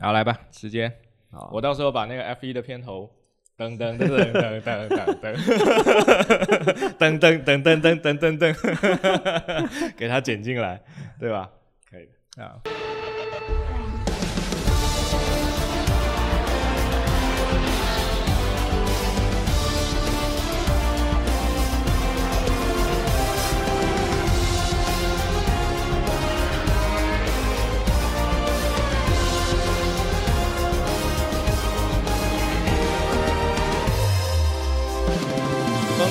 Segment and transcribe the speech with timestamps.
[0.00, 0.92] 好，来吧，时间，
[1.30, 1.50] 好。
[1.52, 3.10] 我到时候把那个 F 一的片头，
[3.58, 4.88] 噔噔噔噔噔噔
[5.20, 5.36] 噔。
[6.98, 10.80] 噔噔噔噔噔噔噔噔， 给它剪进来，
[11.18, 11.50] 对吧？
[11.90, 12.06] 可以
[12.36, 12.42] 的。
[12.42, 12.60] 啊。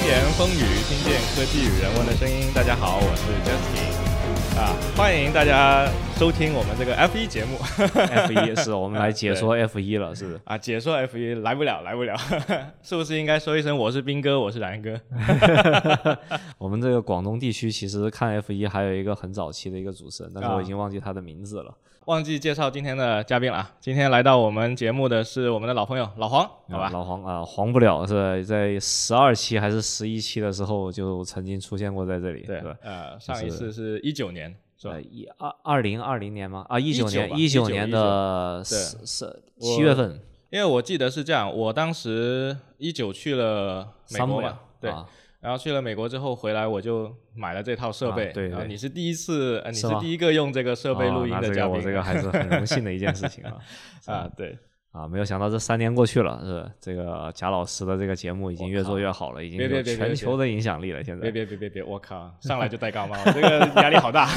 [0.05, 2.51] 言风语，听见科技与人文的声音。
[2.53, 10.57] 大家好，我是 Justin 啊，欢迎大家收听我们这个 F 一节目 F 一 是我们来解说 F 一了，是啊。
[10.57, 12.15] 解说 F 一来不了，来不了，
[12.81, 14.99] 是不是应该说一声我是斌哥，我是然哥？
[16.57, 21.73] 我们这个广东地区其实看 F 一还有一个很早期的一个主持人，但是啊我已经忘记他的名字了。
[22.09, 23.71] 忘记介绍今天的嘉宾了啊！
[23.79, 26.89] 今天来到我们节目的是我们的老朋友老黄，好吧？
[26.91, 35.01] 老黄啊，黄不了是在十二期还是十一期的时候就曾经出现过在这里，对吧？，呃，上一次是一九年，是吧呃，？
[35.03, 36.65] 一二二零二零年吗？
[36.67, 40.19] 啊，一九19年19一九年的对十十七月份，
[40.49, 45.07] 因为我记得是这样，我当时一九去了美国嘛，对，啊
[45.41, 48.27] 然后去了美国之后回来，我就买了这套设备。
[48.27, 51.53] 啊对对然后你是第一次，呃，你是第一个用这个设备录音的嘉宾。
[51.53, 53.55] 这个我这个还是很荣幸的一件事情啊。
[54.05, 54.57] 啊，对，
[54.91, 61.01] 啊，没有想到这三年过去了，是这个贾老师的这个节目已经越做越好了，已经有全球的影响力了。
[61.01, 64.27] 现在别别别别别，我靠， 上来就戴高帽，这个压力好大。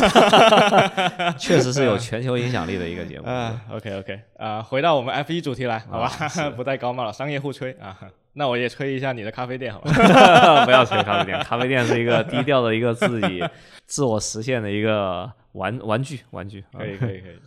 [1.36, 3.26] 确实是有全球影响力的一个节目。
[3.26, 6.08] 啊，OK OK，啊，回到我们 F 一主题来，好吧，
[6.54, 7.98] 不戴高帽了，商业互吹啊。
[8.34, 10.64] 那我也吹一下你的咖啡店，好吧？
[10.64, 13.42] 不要吹咖啡店，咖啡店是一个低调的一个自己
[13.86, 16.64] 自我实现的一个玩玩具玩具。
[16.72, 17.38] 可以可以可以。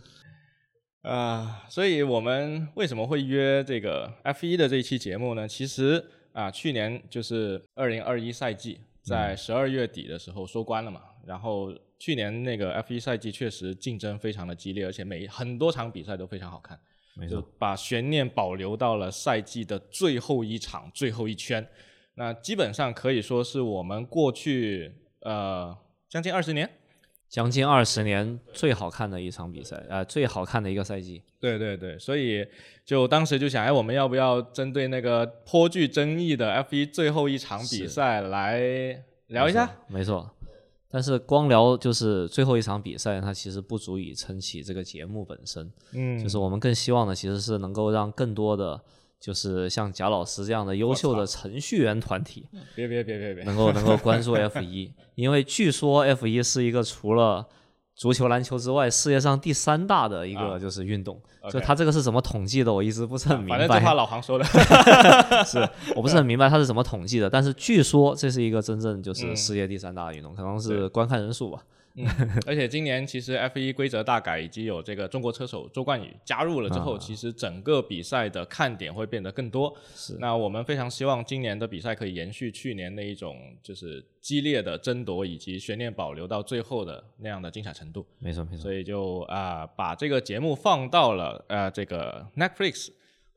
[1.02, 5.46] 啊、所以我们为什么会约这个 F 一的这一期节目呢？
[5.46, 11.00] 其实啊，去年就是二零二一赛季在十二月底的时候收官了嘛。
[11.24, 21.66] 然后去年那个 F 一赛季确实竞争非常的激烈，而且每很多场比赛都非常好看，就没错，把悬念保留到了赛季的最后一场、最后一圈。
[22.14, 25.76] 那基本上可以说是我们过去呃
[26.08, 26.70] 将近二十年
[27.28, 31.22] 将近二十年最好看的一场比赛，呃，最好看的一个赛季。
[31.40, 32.46] 对对对，所以
[32.84, 38.60] 就当时就想，哎，我们要不要针对那个颇具争议的 F 一最后一场比赛来
[39.26, 39.66] 聊一下？
[39.66, 40.35] 没错，没错。
[40.88, 45.70] 但是光聊就是最后一场比赛，它其实不足以撑起这个节目本身。
[45.92, 48.80] 嗯，就是我们更希望的其实是能够让更多的，
[49.18, 57.46] 就是像贾老师这样的优秀的程序员团体，别别别别别，能够能够关注 F 一， 因为据说 F 一是一个除了
[57.96, 61.18] 足球、篮球之外，世界上第三大的一个就是运动。
[61.50, 63.94] 就它这个是怎么统计的，我一直不是很明反正这话白。
[63.94, 64.44] 老黄说的。
[65.46, 71.62] 是我不是很明白他是怎么统计的，但是据说这是一个真正就是嗯世界第三大的运动，可能是观看人数吧。
[71.96, 72.06] 嗯，
[72.46, 79.74] 而且今年其实 F 一规则大改，以及有这个中国车手周冠宇加入了之后，啊其实整个比赛的看点会变得更多。
[79.94, 88.06] 是那我们非常希望今年的比赛可以延续去年那一种就是激烈的争夺以及悬念保留到最后的那样的精彩程度。
[88.18, 92.88] 没错没错，所以就啊、把这个节目放到了呃这个 Netflix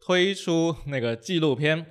[0.01, 1.85] 推出那个纪录片，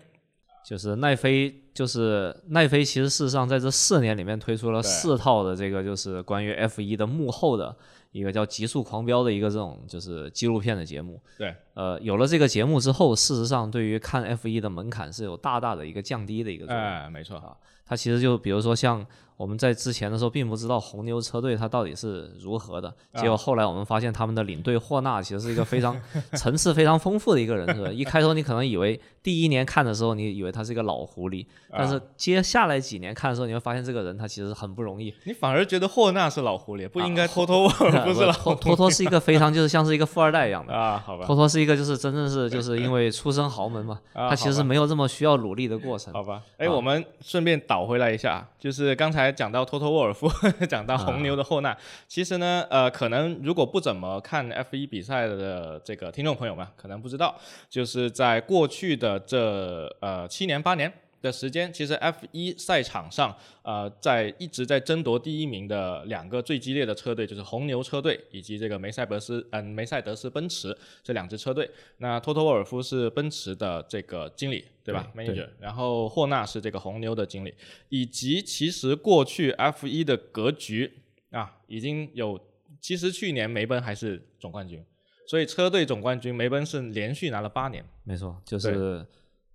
[0.68, 7.74] 就是奈飞，就是奈飞，其实事实上在这四年里面推出了四套的这个就是关于 F 一的幕后的
[8.12, 11.18] 一个叫《极速狂飙》的一个这种就是纪录片的节目。
[11.38, 16.84] 对，呃，有了这个节目之后，事实上对于看 F 一的门槛是有大大的一个降低的一个作用。
[16.84, 19.06] 哎、没错，它其实就比如说像
[19.38, 25.98] 我们在之前的时候并不知道红牛车队它到底是如何的，啊结果后来我们发现他们的领队霍纳其实是一个非常
[26.32, 27.90] 层次非常丰富的一个人，是吧？
[27.90, 40.74] 一开头你可能以为第一年看的时候你以为他是一个老狐狸，但啊是接下来几年看的时候你会发现这个人他其实很不容易，你反而觉得霍纳是老狐狸，不应该托托沃尔夫是老托托托是一个非常就是像是一个富二代一样的。
[40.74, 41.00] 啊？
[41.06, 46.12] 好吧，托托是一个，就是真正是就是因为出身豪门嘛， 啊他其实没有这么需要努力的过程。
[46.12, 50.28] 好吧，哎，啊我们顺便倒回来一下，就是刚才讲到托托沃尔夫，
[50.68, 51.76] 讲到红牛的霍纳，
[52.06, 57.34] 其实呢，呃，可能如果不怎么看 F 1比赛的这个听众朋友们，可能不知道，
[57.68, 60.92] 就是在过去的这呃七年八年。
[61.20, 71.68] 的时间，其实 F 一赛场上，呃，在一直在争夺第一名的两个最激烈的车队，就是红牛车队以及这个梅赛德斯，嗯、梅赛德斯奔驰这两支车队。
[71.98, 77.52] 那托托沃尔夫是奔驰的这个经理，对吧对？manager，然后霍纳是这个红牛的经理，
[77.88, 80.92] 以及其实过去 F 一的格局
[81.30, 82.40] 啊，已经有，
[82.80, 84.84] 其实去年梅奔还是总冠军。
[85.26, 87.84] 所以车队总冠军梅奔是连续拿了八年。
[88.02, 89.04] 没错，就是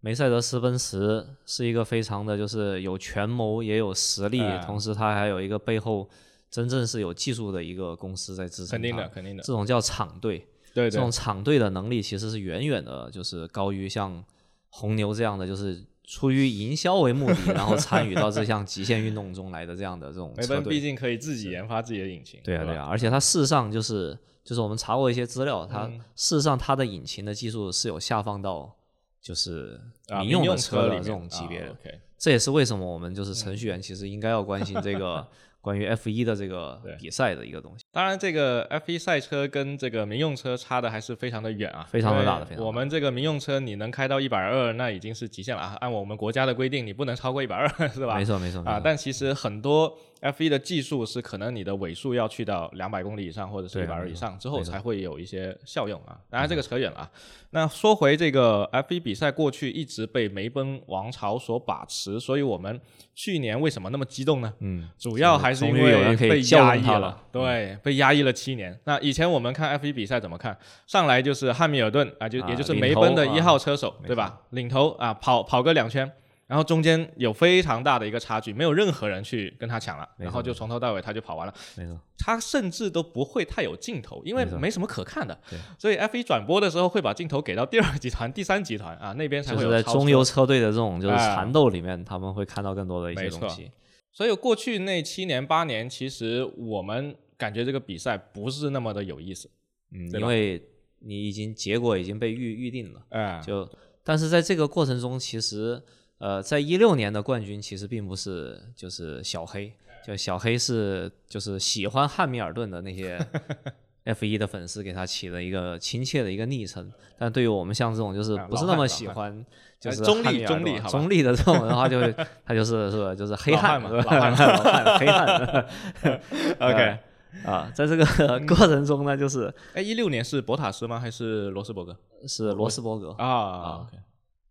[0.06, 6.10] 梅赛德斯奔驰是一个非常的就是有权谋也有实力，哎同时它还有一个背后
[6.52, 8.72] 真正是有技术的一个公司在支撑它。
[8.74, 9.42] 肯定的，肯定的。
[9.42, 10.40] 这种叫厂队，
[10.74, 14.22] 对对这种厂队的能力其实是远远的，就是高于像
[14.68, 20.58] 红牛这样的，就是出于营销为目的， 然后参与到这项极限运动中来的这样的这种车队。
[20.58, 22.42] 梅奔毕竟可以自己研发自己的引擎。
[22.44, 28.76] 对啊，对啊，而且它事实上就是就是我们查过一些资料，它嗯事实上它的引擎的技术是有下放到
[29.24, 29.80] 就是
[30.10, 31.76] 啊，民用的车里这种级别的。
[32.20, 35.26] 这也是为什么我们就是程序员其实应该要关心这个
[35.60, 37.86] 关于 F 一的这个比赛的一个东西。
[37.92, 45.78] 当然，这个 F 一赛车跟这个民用车差的还是非常的远啊，非常的大的非常我们这个民用车你能开到一百二，那已经是极限了啊。
[45.80, 48.16] 按我们国家的规定，你不能超过一百二， 是吧？
[48.18, 56.18] 没错，没错，啊，但其实很多 F1 的技术是可能你的尾数要去到两百公里以上，或者是一百二以上之后才会有一些效用啊。
[56.30, 57.12] 当然这个扯远了啊。
[57.52, 62.80] 那说回这个 F1 比赛，过去一直被梅奔王朝所把持，所以我们
[63.14, 64.54] 去年为什么那么激动呢？
[64.60, 68.80] 嗯，主要还是因为被压抑了对，被压抑了七年。
[68.86, 70.58] 那以前我们看 F1 比赛怎么看？
[70.88, 74.42] 上来就是汉密尔顿啊，就啊也就是梅奔的一啊号车手，对吧？
[74.52, 76.12] 领头啊，跑跑个两圈，
[76.46, 81.54] 然后中间有非常大的一个差距，没有任何人去跟他抢了，然后就从头到尾他就跑完了。
[81.76, 85.58] 没错，他甚至都不会太有镜头，因为没什么可看的对。
[85.80, 93.72] 所以 F 一转播的时候会把镜头给到第二集团、第三集团啊那边才就是在会有超车中游车队的这种就是哎缠斗里面，他们会看到更多的一些东西。
[94.12, 99.50] 所以过去那七年八年，其实我们感觉这个比赛不是那么的有意思。
[99.92, 100.62] 嗯，因为
[101.00, 103.68] 你已经结果已经被预预定了，哎，就
[104.04, 105.82] 但是在这个过程中，其实
[106.20, 109.74] 呃，在一六年的冠军其实并不是就是小黑，
[110.06, 113.20] 就小黑是就是喜欢汉密尔顿的那些
[114.06, 119.46] F 一的粉丝给他起了一个亲切的一个昵称，但对于我们像这种就是啊不是那么喜欢。
[119.80, 122.16] 就是哎中立中立中立的这种的话，就会
[122.46, 123.14] 他就是是吧？
[123.14, 125.70] 就是黑汉嘛老汉老汉黑汉。
[126.60, 126.98] OK，
[127.44, 128.06] 啊，在这个
[128.48, 130.98] 过程中呢，就是哎，一六年是博塔斯吗？
[130.98, 131.98] 还是罗斯伯格？
[132.26, 133.98] 是罗斯伯格啊，OK，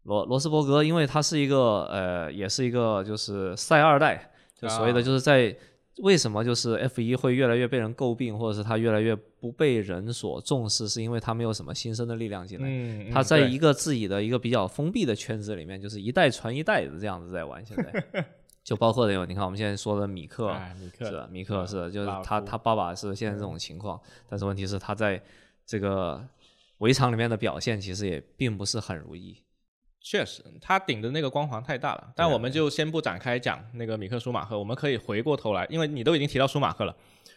[0.04, 5.56] 罗罗斯伯格，因为他是一个呃，也是一个就是赛二代，就所谓的啊就是在
[5.98, 12.64] 为什么就是 F 一会越来越被人诟病，或者是他越来越不被人所重视，是因为他没有什么新生的力量进来。
[12.66, 17.64] 嗯，他在一个自己的一个比较封闭的圈子里面，就是一代传一代的这样子在玩。
[17.64, 18.24] 现在
[18.64, 25.22] 就包括有你看我们现在说的米克，哎米克是的米克是，就是他他爸爸是现在这种情况，但是问题是他在
[25.66, 26.24] 这个
[26.78, 29.36] 围场里面的表现其实也并不是很如意。
[30.02, 32.12] 确实，他顶的那个光环太大了。
[32.16, 36.94] 但我们就先不展开讲那个米克舒马赫，我们可以回过头来，因为你都已经提到舒马赫了，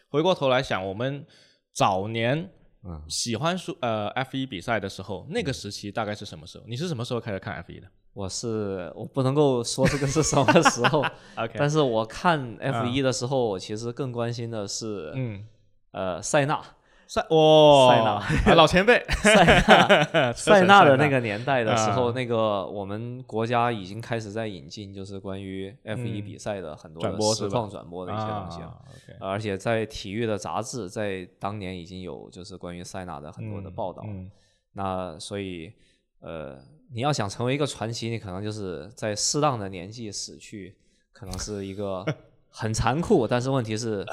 [0.10, 1.26] 回过头来想，我们
[1.74, 2.50] 早年
[2.84, 3.02] 嗯。
[3.08, 6.64] 喜欢舒呃 F 一比赛的时候，那个时期大概是什么时候？
[6.68, 7.88] 你是什么时候开始看 F 一的？
[8.14, 11.06] 我是我不能够说这个是什么时候？
[11.36, 15.46] OK，但是我看 F 一的时候，我其实更关心的是、嗯，
[15.92, 16.62] 呃塞纳，
[17.08, 18.12] 塞哇，塞纳。
[18.52, 20.34] 啊老前辈，塞纳。
[20.34, 26.26] 塞纳的那个个年代的时候，啊那个我们国家已经开始在引进，就是关于 F 一嗯。
[26.26, 28.74] 比赛的很多转的播实况转播的一些东西啊。
[29.20, 34.30] 而且在体育的杂志在当年已经有就是关于塞纳的很多的报道，嗯。
[34.74, 35.72] 那所以
[36.20, 36.58] 呃，
[36.92, 40.76] 你要想成为一个传奇，你可能就是在适当的年纪死去，
[41.14, 42.06] 可能是一个
[42.50, 44.06] 很残酷，但是问题是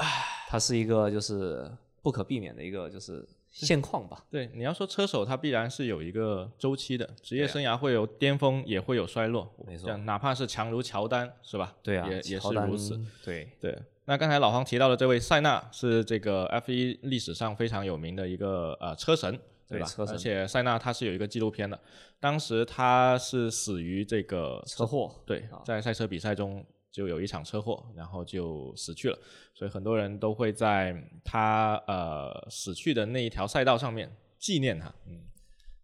[0.47, 1.69] 它是一个就是
[2.03, 4.25] 不可避免的一个就是现况吧。
[4.29, 9.51] 对，你要说车手，他必然是有一个周期的，职业生涯会有巅峰，也会有衰落。
[9.65, 11.75] 没错哪怕是强如乔丹，是吧？
[11.81, 12.99] 对啊，也也是如此。。
[13.23, 19.41] 对，对，那刚才老黄提到的这位塞纳是这个 F 1历史上非常有名的一个呃车神，吧？
[19.69, 21.79] 对车神而且塞纳他是有一个纪录片的，
[22.19, 25.09] 当时他是死于这个车祸。
[25.25, 29.17] 对啊，在赛车比赛中就有一场车祸，然后就死去了，
[29.55, 30.95] 所以很多人都会在
[31.25, 34.93] 他呃死去的那一条赛道上面纪念他。
[35.07, 35.21] 嗯，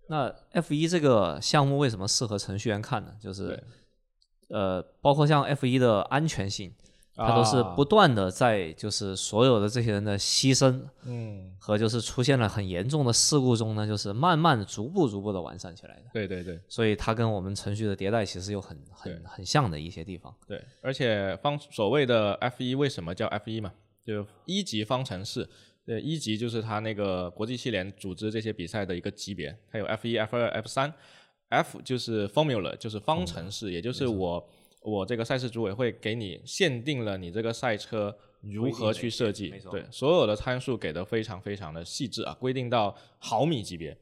[0.07, 3.15] 那 F 一这个项目为什么适合程序员看呢？
[3.19, 3.61] 就是
[4.49, 6.71] 呃，包括像 F 一的安全性，
[7.19, 16.03] 它都是啊不断的在就是所有的这些人的牺牲嗯，和就是出现了很严重的事故中呢，就是慢慢逐步逐步的完善起来的。
[16.13, 20.33] 对对对所以它跟我们程序的迭代其实有很很很像的一些地方。
[20.47, 23.73] 对，而且方所谓的 F 一为什么叫 F 一嘛？
[24.05, 25.47] 就一级方程式。
[25.85, 30.93] 呃，一级就是它那个国际汽联组织这些比赛的一个级别，它有 F 一 F 二 F 三
[31.47, 34.47] F 就是 formula，就是方程式，也就是我
[34.81, 43.97] 我这个赛事组委会给你限定了你这个赛车如何去设计，对所有的参数给的非常非常的细致啊，规定到毫米级别。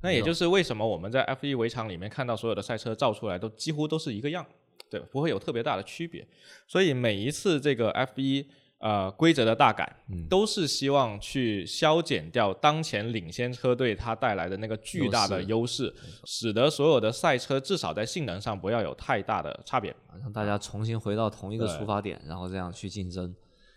[0.00, 4.44] 那也就是为什么我们在 F1 围场里面看到所有的赛车造出来都几乎都是一个样，
[4.90, 6.26] 对，不会有特别大的区别。
[6.66, 8.46] 所以每一次这个 F1
[8.82, 9.96] 呃规则的大改，
[10.28, 23.34] 都是希望去消减掉当前领先车队它带来的那个巨大的优势，使得所有的赛车至少在性能上不要有太大的差别，让大家重新回到同一个出发点，然后这样去竞争。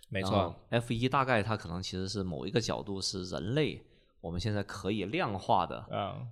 [0.10, 3.82] 没错，F1 大概它可能其实是某一个角度是人类。
[4.22, 5.86] 我们现在可以量化的，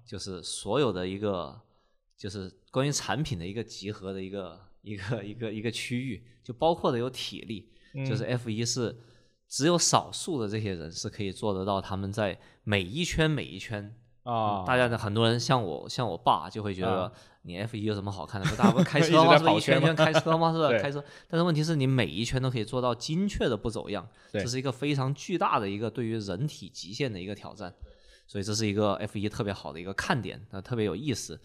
[0.03, 1.61] 就是所有的一个，
[2.17, 7.69] 就是关于产品的一个集合的一个一个一个一个区域，就包括的有体力，
[8.05, 8.95] 就是 F 一是
[9.47, 17.11] 只有少数的这些人是可以做得到，他们在每一圈每一圈啊，大家的很多人像我像我爸就会觉得。
[17.45, 18.49] 你 F 一有什么好看的？
[18.49, 19.37] 不大不开 车吗？
[19.37, 20.53] 是一圈圈开车吗？
[20.55, 20.81] 是吧？
[20.81, 21.03] 开车。
[21.27, 27.75] 但是问题是你每一圈都可以做到精确的不走样，这是一个非常巨大的一个对于人体极限的一个挑战。
[28.27, 31.37] 所以这是一个 F 一特别好的一个看点，那特别有意思。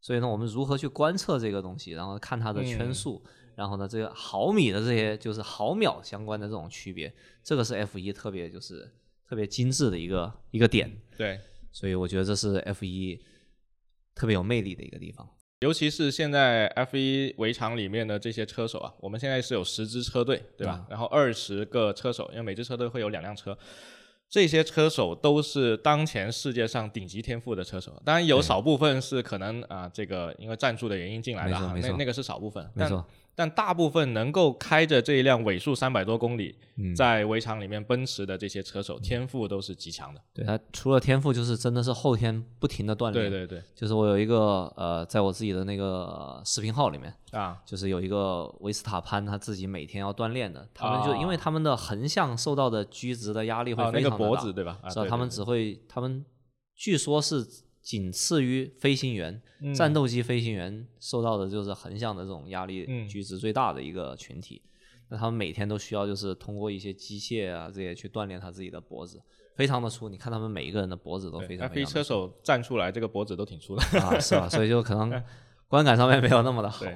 [0.00, 3.20] 所以呢，我们如何去观测这个东西，然后看它的圈数，
[3.60, 7.12] 然后呢，这个毫米的这些就是毫秒相关的这种区别，
[7.44, 8.90] 这个是 F 一特别就是
[9.28, 10.90] 特别精致的一个一个点。
[11.14, 11.38] 对。
[11.70, 13.22] 所以我觉得这是 F 一
[14.14, 15.28] 特别有魅力的一个地方。
[15.60, 20.86] 尤其是现在 F 一围场里面的这些车手啊，我们现在是有十支车队，对吧？
[20.88, 23.56] 然后二十个车手，因为每支车队会有两辆车，
[24.30, 28.00] 这些车手都是当前世界上顶级天赋的车手。
[28.06, 33.06] 当然有少部分是可能啊，这个因为赞助的原因进来的，那那个是少部分，没错。
[33.34, 36.56] 但大部分能够开着这一辆尾速三百多公里，
[36.94, 40.20] 在围场里面奔驰的这些车手，天赋都是极强的。
[40.34, 43.30] 对他除了天赋，就是真的是后天不停的锻炼。
[43.30, 50.68] 对对对，就是我有一个呃，在我自己的那个视频号里面啊，就是有一个维斯塔潘，他自己每天要锻炼的。
[50.74, 54.78] 他们就因为他们的横向受到的居直的压力会非常大，那个脖子对吧？
[54.90, 55.06] 是吧？
[55.08, 56.24] 他们只会，他们
[56.74, 57.46] 据说是。
[57.90, 59.42] 仅次于飞行员，
[59.74, 64.62] 战斗机飞行员受到的就是横向的这种压力，举值最大的一个群体。
[65.08, 69.20] 那他们每天都需要就是通过一些机械啊这些去锻炼他自己的脖子，
[69.56, 70.08] 非常的粗。
[70.08, 71.68] 你看他们每一个人的脖子都非常。
[71.68, 74.48] 飞车手站出来，这个脖子都挺粗的啊，是吧？
[74.48, 75.20] 所以就可能
[75.66, 76.86] 观感上面没有那么的好。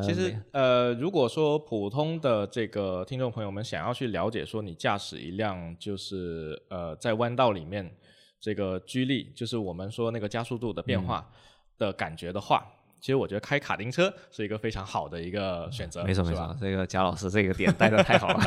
[0.00, 7.92] 其实呃，如果说普通的这个听众朋友们想要去了解说你驾驶一辆就是呃在弯道里面。
[8.40, 11.28] 这个居力就是我们说那个加速度的变化
[11.78, 12.64] 的感觉的话，
[13.00, 16.04] 其实我觉得开卡丁车是一个非常好的一个选择。
[16.04, 18.40] 没错没错，这个贾老师这个点带的太好了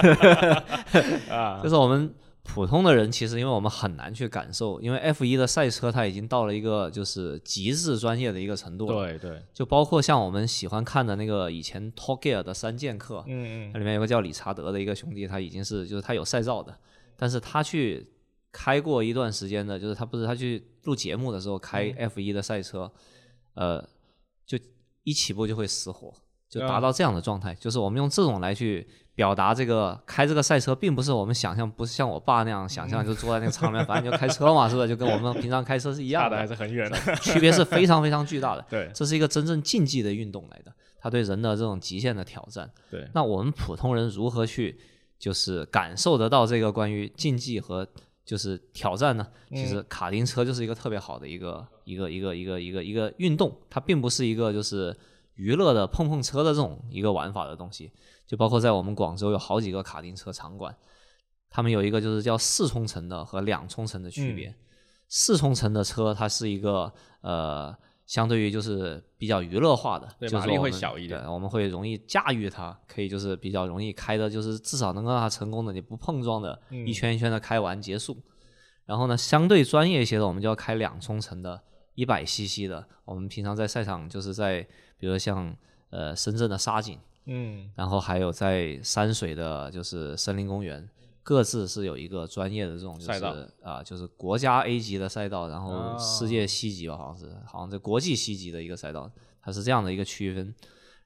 [1.29, 1.59] 啊！
[1.61, 9.05] 就是我们普通的人，其实因为我们很难去感受，因为 F 一的赛车它已经到了一个就是极致专业的一个程度了。
[9.05, 16.75] 对对，就包括像我们喜欢看的那个以前 Top Gear 的三剑客，嗯嗯，那里面有个叫理查德的一个兄弟，他已经是就是他有赛照的，
[17.17, 18.07] 但是他去。
[18.51, 22.91] 开过一段时间的，就是他不是他去录节目的时候开 F 一的赛车，
[23.53, 23.87] 呃，
[24.45, 24.57] 就
[25.03, 26.13] 一起步就会死火，
[26.49, 27.53] 就达到这样的状态。
[27.55, 34.87] 就是我们用这种来去表达这个开这个赛车，并不是我们想象，不是像我爸那样想象，就坐在那个场面，反正就开车嘛，是不是？
[34.87, 38.65] 就跟我们平常开车是一样的， 还是很远的，区别是非常非常巨大的。
[38.69, 42.71] 对，这是一个真正竞技的运动来的，它对人的这种极限的挑战。
[42.89, 44.79] 对，那我们普通人如何去
[45.19, 47.87] 就是感受得到这个关于竞技和
[48.29, 54.95] 就是挑战呢，其实卡丁车就是一个特别好的一个一个一个一个一个一个运动，它并不是一个就是
[55.33, 57.91] 娱乐的碰碰车的这种一个玩法的东西。
[58.27, 60.77] 就包括在我们广州有好几个卡丁车场馆，
[61.49, 64.53] 他们有一个就是叫四冲程的和两冲程的区别。
[65.07, 67.75] 四冲程的车它是一个呃。
[68.09, 78.17] 相对于就是比较娱乐化的，马力会小一点，我们会容易驾驭它，可以就是比较容易开的，就是至少能够让它成功的，你不碰撞的，一圈一圈的开完结束。
[78.87, 81.61] 然后呢，相对专业一些的，我们就要开两冲程的，
[81.93, 82.83] 一百 CC 的。
[83.05, 85.55] 我们平常在赛场就是在，比如像
[85.91, 86.97] 呃深圳的沙井，
[87.27, 90.89] 嗯，然后还有在山水的，就是森林公园。
[91.21, 99.11] 各自是有一个专业的这种赛道啊，就是国家 A 级的赛道，然后世界 C 级吧，好像是，好像在国际 C 级的一个赛道，
[99.41, 100.53] 它是这样的一个区分。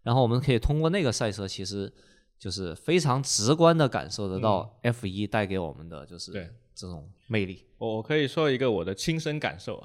[0.02, 1.92] 然后我们可以通过那个赛车，其实
[2.38, 6.32] 就是非常直观的感受得到 F 一带给我们的就是
[6.74, 7.66] 这种魅力。
[7.78, 9.84] 我可以说一个我的亲身感受，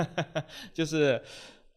[0.72, 1.22] 就是。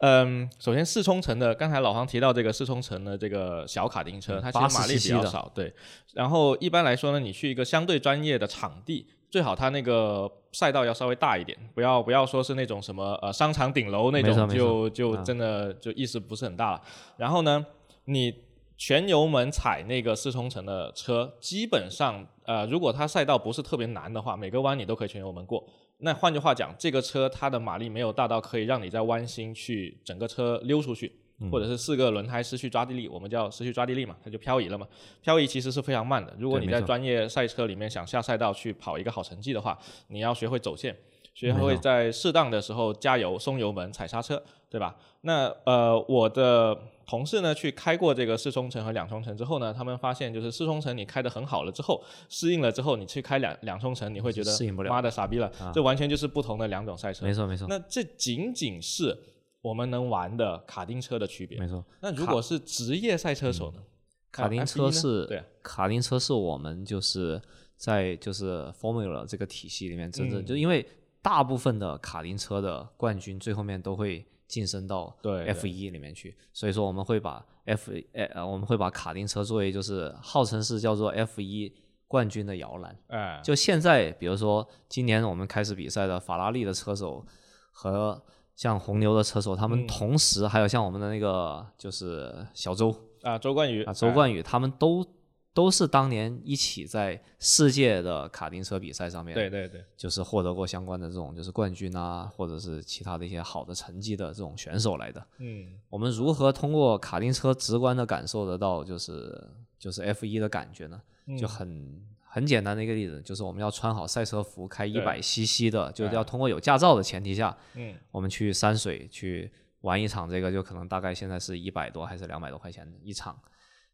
[0.06, 5.74] 嗯，首先四冲程的，刚才老黄提到这个四冲程的这个小卡丁车，它其实马力比较少，对。
[6.14, 16.82] 然后一般来说呢，你去一个相对专业的场地，最好它那个赛道要稍微大一点，不要不要说是那种什么呃商场顶楼那种，就就真的就意思不是很大了。
[17.16, 17.66] 然后呢，
[18.04, 18.34] 你
[18.76, 25.66] 全油门踩那个四冲程的车，基本上呃，如果它赛道不是特别难的话，每个弯你都可以全油门过。
[26.04, 31.10] 那换句话讲，这个车它的马力没有大到可以让你在弯心去整个车溜出去，
[31.50, 34.86] 或者是四个轮胎失去抓地力，我们叫失去抓地力嘛，它就漂移了嘛。
[35.22, 36.36] 漂移其实是非常慢的。
[36.38, 39.78] 如果你在专业赛车里面想下赛道去跑一个好成绩的话，
[40.10, 40.94] 你要学会走线。
[41.34, 44.96] 学会在适当的时候加油、松油门、踩刹车，对吧？
[45.26, 57.26] 那呃，我的同事呢，去开过这个四冲程和两冲程之后呢，他们发现就是四冲程你开的很好了之后，适应了之后，你去开两两冲程，你会觉得适应不了，妈的傻逼了，这完全就是不同的两种赛车。
[57.26, 57.68] 没错没错。
[57.70, 59.18] 那这仅仅是
[59.62, 61.58] 我们能玩的卡丁车的区别。
[61.58, 61.84] 没错。
[62.02, 63.82] 那如果是职业赛车手呢？
[64.30, 67.42] 卡丁车是对，卡丁车是我们就是
[67.78, 70.86] 在就是 Formula 这个体系里面真正就因为。
[71.24, 75.16] 大部分的卡丁车的冠军最后面都会晋升到
[75.48, 81.74] F 一里面去，所以说我们会把 F 呃我们会把卡丁车作为就是号称是叫做 F 一
[82.08, 82.98] 冠军的摇篮。
[83.08, 87.26] 哎，就现在比如说今年我们开始比赛的法拉利的车手
[87.72, 88.22] 和
[88.56, 92.96] 像红牛的车手，他们同时还有像我们的那个就是小周。
[93.22, 93.84] 啊周冠宇。
[93.84, 95.06] 啊周冠宇，他们都。
[95.54, 105.24] 都是当年一起在世界的卡丁车比赛上面，对对对，就是获得过相关的这种就是冠军啊，或者是其他的一些好的成绩的这种选手来的。
[105.38, 111.00] 嗯，我们如何通过卡丁车直观的感受得到就是就是 F 一的感觉呢？
[111.38, 123.38] 就很很简单的一个例子，就是我们要穿好赛车服，开一百 CC 的，就是要通过有驾照的前提下，嗯，我们去山水去玩一场这个，就可能大概现在是一百多还是两百多块钱一场。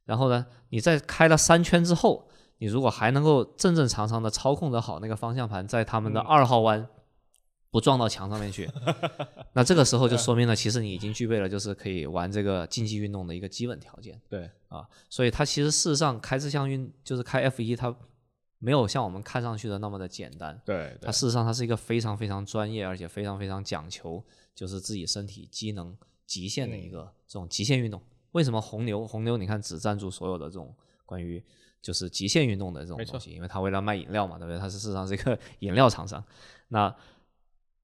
[0.09, 6.89] 然后呢，你在开了三圈之后，你如果还能够正正常常的操控得好那个方向盘，在他们的二号弯
[7.69, 8.67] 不撞到墙上面去，
[9.53, 14.19] 那这个时候就说明了，其实你已经具备了就是可以玩这个竞技运动的一个基本条件。
[14.27, 17.95] 对啊，所以它其实事实上开这项运就是开 F 一，它
[18.57, 20.59] 没有像我们看上去的那么的简单。
[20.65, 24.25] 对，它事实上它是一个非常非常专业，而且非常非常讲求
[24.55, 28.01] 就是自己身体机能极限的一个这种极限运动。
[28.31, 29.05] 为什么红牛？
[29.07, 31.43] 红牛你看只赞助所有的这种关于
[31.81, 34.59] 就是极限运动的这种东西，因为它为了卖饮料嘛，对不对？
[34.59, 36.23] 它是事实上是一个 饮料厂商。
[36.67, 36.93] 那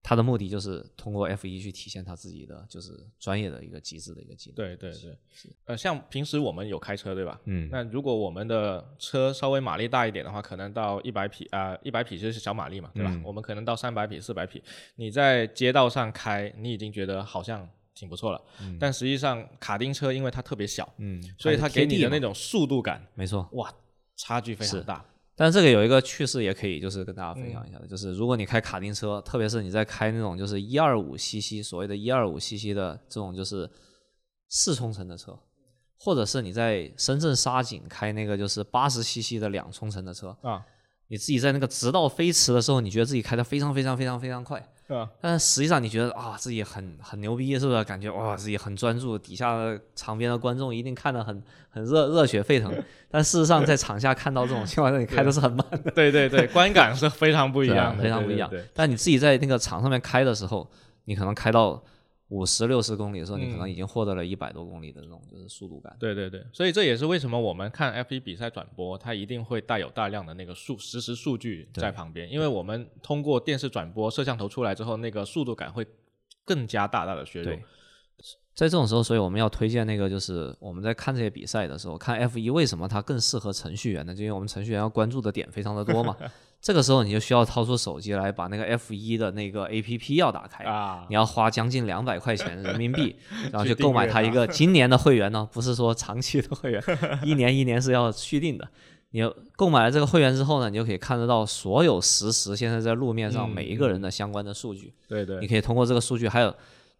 [0.03, 4.55] 它的目的就是通过 F 一去体现它自己的就是专业的一个极致的一个技能。
[4.55, 5.17] 对对对，
[5.65, 7.41] 呃，像平时我们有开车对吧？
[7.45, 7.67] 嗯。
[7.71, 13.19] 那如果我们的车稍微马力大一点的话，可能到一百匹啊，一百匹就是小马力嘛，对吧？
[13.25, 14.61] 我们可能到三百匹、四百匹，
[14.97, 17.67] 你在街道上开，你已经觉得好像。
[17.95, 18.41] 挺不错了，
[18.77, 23.73] 但实际上卡丁车因为它特别小，嗯，所以它给你的那种速度感，没错，哇，
[24.17, 25.03] 差距非常大。
[25.37, 33.69] 但这个有一个趣事也可以就是跟大家分享一下的，就是如果你开卡丁车，特别是你在开那种就是一二五 cc 所谓的一二五 cc 的这种就是
[34.49, 35.37] 四冲程的车，
[35.97, 40.65] 或者是你在深圳沙井开那个就是八十 cc 的两冲程的车啊，
[41.07, 44.65] 你自己在那个直道飞驰的时候，你觉得自己开的非常非常非常非常快。
[44.87, 45.09] 啊！
[45.19, 47.83] 但实际上你觉得啊，自己很很牛逼，是不是？
[47.83, 52.71] 感觉哇，自己很专注，底下的场边的观众一定看得很很热热血沸腾。
[53.09, 55.91] 但事实上，在场下看到这种情况，你开的是很慢的。
[55.91, 58.51] 对对对，观感是非常不一样，非常不一样。
[58.73, 60.69] 但你自己在那个场上面开的时候，
[61.05, 61.81] 你可能开到。
[62.35, 65.95] 五十六十公里的时候，你可能已经获得了一百多公里的那种就是速度感。
[65.97, 75.87] 对对对，所以这也是为什么我们看 F 一比赛转播，它一定会带有大量的那个数实时数据在旁边，因为我们通过电视转播，摄像头出来之后，那个速度感会
[76.43, 77.57] 更加大大的削弱。
[78.53, 84.15] 在这种时候，所以我们要推荐那个，就是我们在看这些比赛的时候，看 F 一为什么它更适合程序员呢？
[84.15, 86.15] 就因为我们程序员要关注的点非常的多嘛。
[86.65, 93.15] 这个时候你就需要掏出手机来把那个 F 一的那个 APP 要打开啊，你要花将近两百块钱人民币，
[93.53, 96.83] 然后去购买它一个今年的会员呢，不是说长期的会员，
[97.23, 98.67] 一年一年是要续订的。
[99.11, 99.21] 你
[99.55, 104.91] 购买了这个会员之后呢，你就可以看得到所有实时现在在路面上每一个人的相关的数据。
[105.07, 106.51] 对对，你可以通过这个数据，还有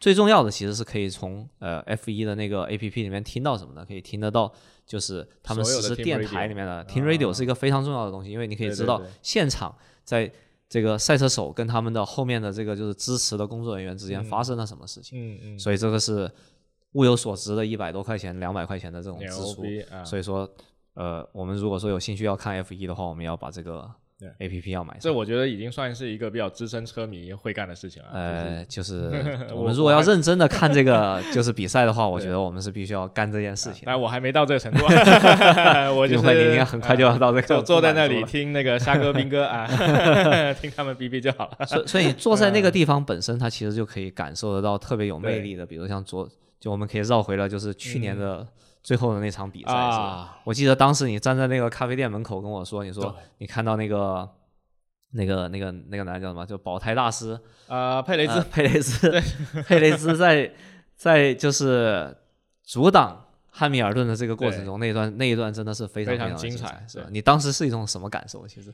[0.06, 3.84] 最重要的其实是可以从呃 F 一的那个 APP 里面听到什么呢？
[3.84, 4.54] 可以听得到。
[4.86, 10.32] 就是他们实时电台里面的听 radio 是一个非常重要的东西，因为你可以知道现场在
[10.70, 15.20] 这个赛车手跟他们的后面的这个就是支持的工作人员之间发生了什么事情。
[15.20, 15.60] 嗯嗯。
[15.60, 16.32] 所以这个是
[16.92, 19.66] 物有所值的一百多块钱、两百块钱的这种支出。
[20.06, 20.48] 所以说，
[20.94, 23.92] 呃，我们如果说有兴趣要看 F 一的话，我们要把这个。
[24.40, 28.10] A P P 要买，这我觉得已经算是一个比较资深车迷会干的事情了。
[28.14, 29.12] 呃，就是
[29.54, 33.84] 我们如果要认真的看这个 就是比赛的话，我觉得我们是必须要干这件事情。
[33.86, 34.86] 但我还没到这个程度，
[35.98, 39.68] 我就是应该很快就要到这个，就坐在那里听那个虾哥、兵哥啊，
[40.54, 41.66] 听他们逼逼就好了。
[41.66, 48.48] 所所以坐在那个地方本身，它其实就可以感受得到特别有魅力的，比如像昨就我们可以绕回了就是去年的。
[48.86, 49.82] 最后的那场比赛，是吧？
[49.82, 54.30] 啊，我记得当时你站在那个咖啡店门口跟我说，你说你看到那个
[55.10, 56.46] 那个那个那个男的叫什么？
[56.46, 59.22] 就保胎大师呃，佩雷兹呃佩雷兹，
[59.66, 60.54] 佩雷兹在
[60.96, 62.16] 在就是
[62.62, 66.86] 阻挡汉密尔顿的这个过程中，那一段那一段真的是非常非常精彩？
[66.88, 68.48] 是吧你当时是一种什么感受？
[68.48, 68.72] 其实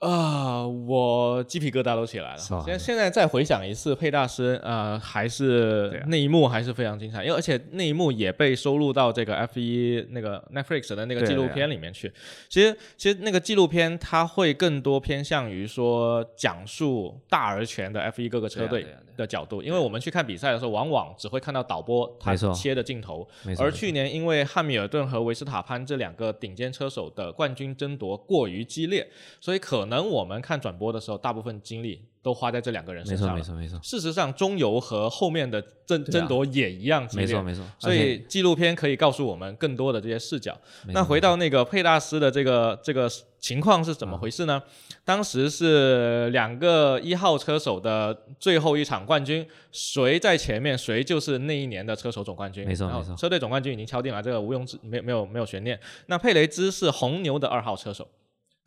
[0.00, 2.38] 啊、我鸡皮疙瘩都起来了。
[2.64, 12.10] 现现在再回想一次，佩大师呃，还是啊那一幕还是非常精彩，因为而且那一幕也被收录到这个 F 一那个 Netflix 的那个纪录片里面去。
[12.48, 18.86] 其实其实那个纪录片它会更多偏向于说讲述大而全的 F 一各个车队
[19.18, 29.06] 的角度，因为我们去看比赛的时候，往往只会看到导播他切的镜头，而去年因为汉密尔顿和维斯塔潘这两个顶尖车手的冠军争夺过于激烈，
[29.38, 33.34] 所以可能我们看转播的时候，大部分精力都花在这两个人身上了。
[33.34, 37.26] 没错没错事实上，中游和后面的争啊争夺也一样激烈。
[37.26, 40.56] 没错没错，所以纪录片可以告诉我们更多的这些视角。
[40.88, 44.62] 那回到那个佩大师的这个这个情况是怎么回事呢？
[45.04, 52.66] 当时是两个一号车手的最后一场冠军，谁在前面，谁就是那一年的车手总冠军。
[52.66, 55.80] 没错没错车队总冠军已经敲定了，这个毋庸置没有没有没有悬念。
[56.06, 58.06] 那佩雷兹是红牛的二号车手。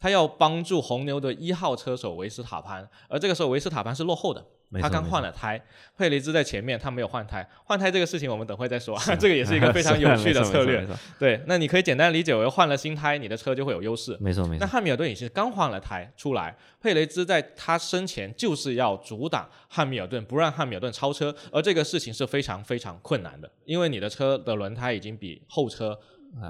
[0.03, 4.45] 他要帮助红牛的一号车手维斯塔潘，而这个时候维斯塔潘是落后的，
[4.81, 5.57] 他刚换了胎，
[5.97, 7.47] 佩雷兹在前面，他没有换胎。
[7.63, 10.85] 换胎这个事情我们等会再说，这个也是一个非常有趣的策略。
[11.17, 14.17] 对，那你可以简单理解为换了新胎，你的车就会有优势。
[14.19, 25.97] 没错没错，那汉密尔顿也是刚换了胎出来，佩雷兹在他身前就是要阻挡汉密尔顿，不让汉密尔顿超车，而这个事情是非常非常困难的，因为你的车的轮胎已经比后车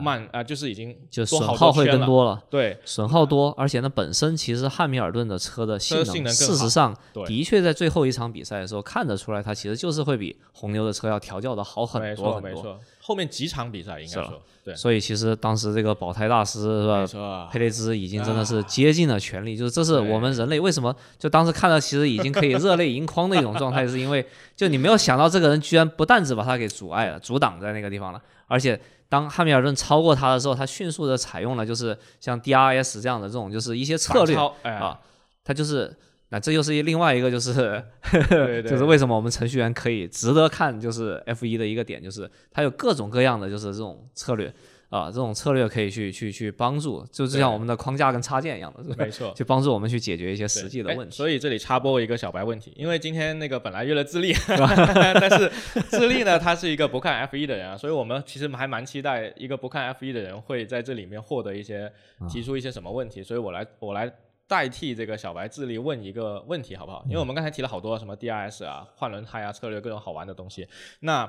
[0.02, 1.84] 慢啊、就是已经就损耗会。
[1.86, 2.42] 更多了。
[2.50, 6.96] 对，损耗多，而且呢，本身其实汉密尔顿的车的性能事实上
[7.28, 12.42] 的确在最后一场比赛的时候看得出来，它其实就是会比红牛的车要调教的好很多很多。
[12.42, 16.62] 错没错，后面几场比赛应该说对，所以其实当时这个保胎大师
[17.08, 28.80] 是吧佩雷兹已经真的是接近了全力，就是这是我们人类为什么就当时看到其实已经可以热泪盈眶的一种状态，是因为就你没有想到这个人居然不但只把他给阻碍了、阻挡在那个地方了，而且
[29.14, 35.00] 当汉密尔顿超过他的时候，他迅速的采用了就是像 DRS 这样的这种就是一些策略哎，啊，
[35.44, 35.96] 他就是
[36.30, 37.54] 那这又是另外一个就是
[38.28, 44.52] 对对，就是为什么我们程序员可以值得看，就是 F 一的一个点，就是它有各种各样的就是这种策略
[44.94, 49.34] 啊，这种策略可以去去去帮助，就就像我们的框架跟插件一样的，是吧没 错。
[49.36, 51.16] 去帮助我们去解决一些实际的哎问题。
[51.16, 55.52] 所以这里插播一个小白问题，因为今天那个本来约了智利， 但是
[55.90, 64.14] 智利呢，他是一个不看 F 一的人啊，所以我们其实还蛮期待一个不看 F 一的人会在这里面获得一些啊提出一些什么问题，所以我来我来
[64.48, 67.04] 代替这个小白智利问一个问题好不好？
[67.08, 70.68] 因为我们刚才提了好多什么 DRS 啊、换轮胎啊、策略各种好玩的东西，
[71.00, 71.28] 那。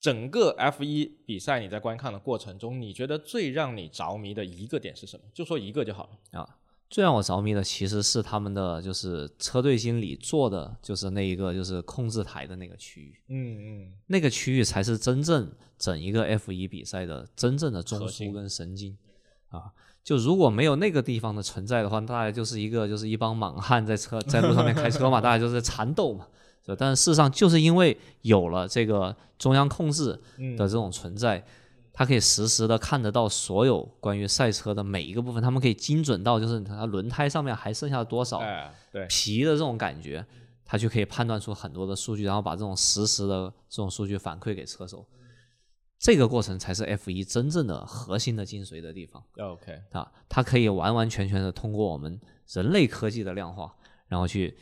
[0.00, 5.24] 整个 F 一比赛，你在观看的过程中，你觉得最让你着迷的一个点是什么？
[5.34, 6.56] 就说一个就好了啊。
[6.88, 18.98] 最让我着迷的其实是他们的就是车队经理做的就是那一个就是控制台的那个区域，嗯嗯，那个区域才是真正整一个 F 一比赛的真正的中枢跟神经
[19.50, 19.70] 啊。
[20.02, 26.26] 就如果没有那个地方的存在的话，大家就是一个就是一帮莽汉在车在路上面开车嘛， 大家就是在缠斗嘛。
[26.62, 31.44] 是吧但是事实上，就是因为有了这个中央控制嗯的这种存在，
[31.92, 38.40] 它可以实时的看得到所有关于赛车的每一个部分，他们可以精准到就是它轮胎上面还剩下多少
[39.08, 40.24] 皮的这种感觉，
[40.64, 45.06] 它就可以判断出很多的数据，然后把这种实时的这种数据反馈给车手。
[45.98, 50.10] 这个过程才是 F 一真正的核心的精髓的地方 OK，啊！
[50.30, 52.18] 它可以完完全全的通过我们
[52.48, 53.74] 人类科技的量化，
[54.08, 54.56] 然后去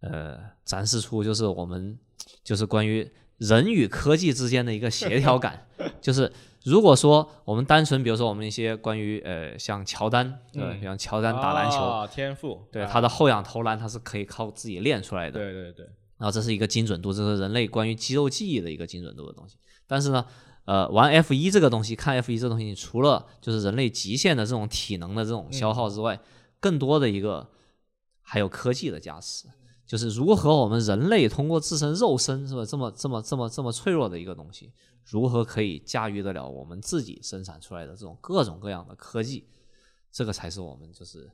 [0.00, 1.98] 呃展示出就是我们
[2.42, 5.66] 就是关于人与科技之间的一个协调感。
[6.00, 6.30] 就是
[6.64, 15.40] 如果说我们单纯比如说我们一些关于呃像乔丹对像乔丹打篮球，哦天赋，对啊他的后仰投篮，他是可以靠自己练出来的。
[15.40, 15.86] 对对对，
[16.18, 19.56] 然后这是一个精准度，这是人类关于肌肉记忆的一个精准度的东西。
[19.86, 20.26] 但是呢，
[20.66, 26.20] 呃，玩 F 一这个东西，看 F 一这个东西，你除了就是人类极限的这种体能的这种消耗之外，
[26.60, 27.50] 更多的一个
[28.20, 29.48] 还有科技的加持，
[29.90, 34.72] 就是如何我们人类通过自身肉身是吧，这么这么这么这么脆弱的一个东西，
[35.04, 39.48] 如何可以驾驭得了我们自己生产出来的这种各种各样的科技，
[40.12, 41.28] 这个才是我们就是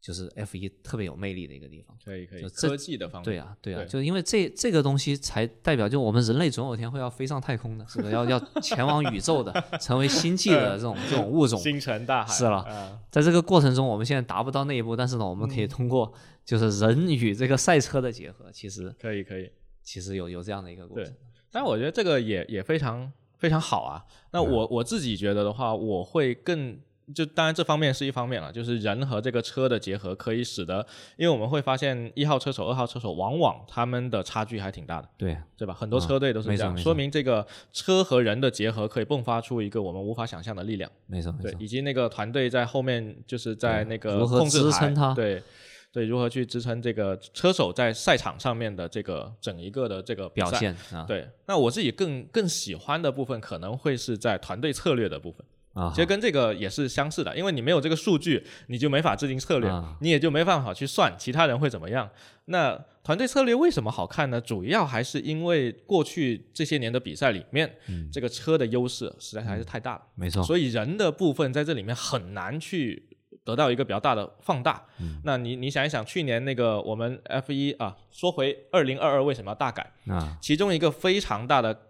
[0.00, 1.96] 就是 F 一特别有魅力的一个地方。
[2.04, 8.12] 可以可以，就科技的方面，对啊、对啊、对就因为这这个东西才代表，就我们人类总有一天会要飞上太空的，是不是？
[8.12, 11.58] 要要前往宇宙的，成为星际的这种这种物种。
[11.58, 16.12] 星辰大海是了啊在这个过程中，我们现在达不到那一步，但是呢，我们可以嗯通过
[16.44, 19.50] 就是人与这个赛车的结合，其实可以可以。
[19.82, 21.14] 其实有有这样的一个过对程。
[21.50, 24.04] 但我觉得这个也也非常非常好啊。
[24.32, 26.78] 那我我自己觉得的话，我会更。
[27.14, 35.72] 就当然这方面是一方面了，就是人和这个车的结合，可以使得，因为我们会发现一号车手、二号车手往往他们的差距还挺大的，对对吧？
[35.72, 45.42] 很多车队都是这样，说明这个车和人的结合可以迸发出一个我们无法想象的力量，没错，对，以及那个团队在后面就是在那个如何支撑它，对
[45.90, 51.04] 对，如何去支撑这个车手在赛场上面的这个整一个的这个表现啊？
[51.08, 55.44] 对，那我自己更更喜欢的部分可能会是在团队策略的部分。
[55.78, 62.10] 啊，其实跟这个也是相似的，因为你没有这个数据，你就没法制定策略，你也就没办法去算其他人会怎么样。
[62.46, 64.40] 那团队策略为什么好看呢？
[64.40, 67.72] 主要还是因为过去这些年的比赛里面，
[68.12, 70.42] 这个车的优势实在还是太大了，没错。
[70.42, 73.08] 所以人的部分在这里面很难去
[73.44, 74.82] 得到一个比较大的放大。
[75.22, 80.36] 那你你想一想，去年那个我们 F 一啊，说回二零二二为什么要大改啊？
[80.42, 81.84] 其中一个非常大的。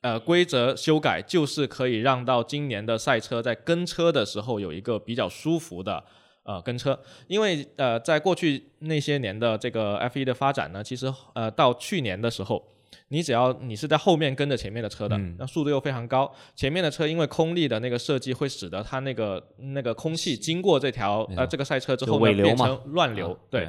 [0.00, 6.04] 呃，规则修改就是可以让到今年的赛车在跟车的时候有一个比较舒服的
[6.44, 12.64] 呃跟车，因为呃在过去那些年的这个 F1 的发展呢，其实呃到去年的时候，
[13.08, 23.68] 你只要你是在后面跟着前面的车的，那速度又非常高，前面的车因为空力的那个设计会使得它那个那个空气经过这条呃这个赛车之后呢变成乱流，对。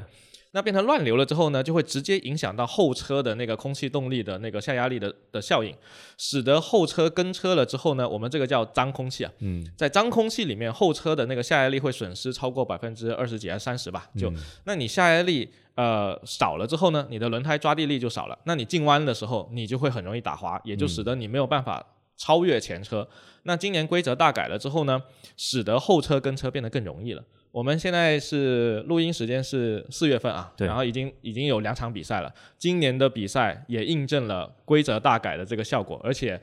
[0.51, 5.75] 那变成乱流了之后呢，就会直接影响到后车的那个空气动力的那个下压力的的效应，
[6.17, 14.09] 使得后车跟车了之后呢，我们这个叫脏空气啊，嗯，在脏空气里面，后车的那个下压力会损失超过百分之二十几还是三十吧？
[14.17, 14.33] 就，
[14.63, 21.85] 那你下压力呃少了之后呢，你的轮胎抓地力就少了，那你进弯的时候你就会很容易打滑，也就使得你没有办法
[22.17, 23.07] 超越前车。
[23.43, 25.01] 那今年规则大改了之后呢，
[25.37, 27.23] 使得后车跟车变得更容易了。
[27.51, 32.33] 我们现在是录音时间是四月份啊，然后已经已经有两场比赛了。
[32.57, 36.39] 今年的比赛也印证了规则大改的这个效果，而且。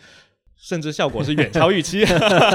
[0.57, 2.05] 甚至效果是远超预期，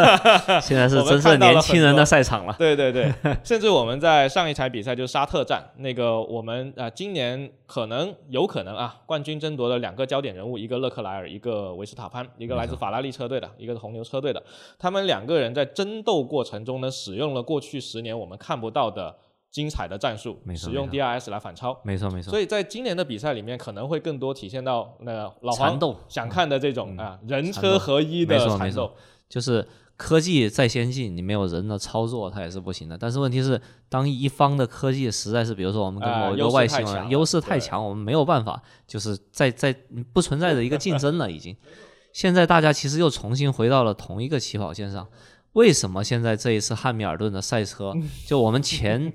[0.62, 2.56] 现在是真正年轻人的赛场了。
[2.58, 14.44] 对对对， 甚至我们在上一场比赛就是沙特站那个，我们啊今年可能有可能啊冠军争夺的两个焦点人物，一个勒克莱尔，一个维斯塔潘，一个来自法拉利车队的，一个是红牛车队的，
[14.80, 19.16] 他们两个人在争斗过程中呢，使用了过去十年我们看不到的。
[19.52, 22.30] 精彩的战术，使用 DRS 来反超，没错没错。
[22.30, 28.96] 所以在今年的比赛里面，可能会更多体现到那个老黄想看的这种啊人车合一的缠斗。
[29.28, 32.98] 就是科技再先进，你没有人的操作，它也是不行的。
[32.98, 39.74] 但是问题是，当一方的科技实在是，比如说我们跟某一个外星人优势太强，我们没有办法，就是在在
[40.14, 41.30] 不存在的一个竞争了。
[41.32, 41.56] 已经，
[42.14, 45.08] 现在大家其实又重新回到了同一个起跑线上。
[45.54, 47.94] 为什么现在这一次汉密尔顿的赛车，
[48.26, 49.12] 就我们前。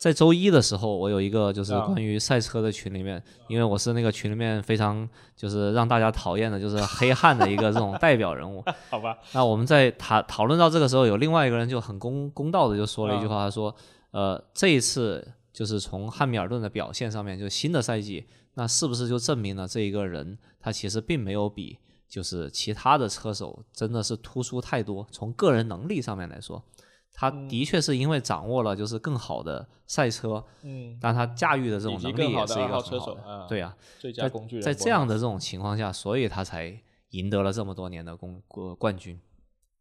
[0.00, 8.64] 在周一的时候，我有一个就是关于赛车的群里面，因为我是那个群里面非常就是让大家讨厌的，就是黑汉的一个这种代表人物。
[8.88, 9.18] 好吧。
[9.34, 13.76] 那我们在讨讨论到这个时候，有另外一个人就很公公道的就说了一句话，他说
[14.12, 21.76] ：“呃，这一次就是从汉密尔顿的表现上面，就新的赛季，那是不是就证明了这一个人他其实并没有比
[22.08, 25.06] 就是其他的车手真的是突出太多？
[25.12, 26.64] 从个人能力上面来说。”
[27.12, 34.62] 他的确是因为掌握了就是更好的赛车，嗯，但他驾驭的这种能力也是一个很好的，对呀，最佳工具人。
[34.62, 38.42] 在这样的这种情况下，所以他才赢得了这么多年的公
[38.78, 39.20] 冠军。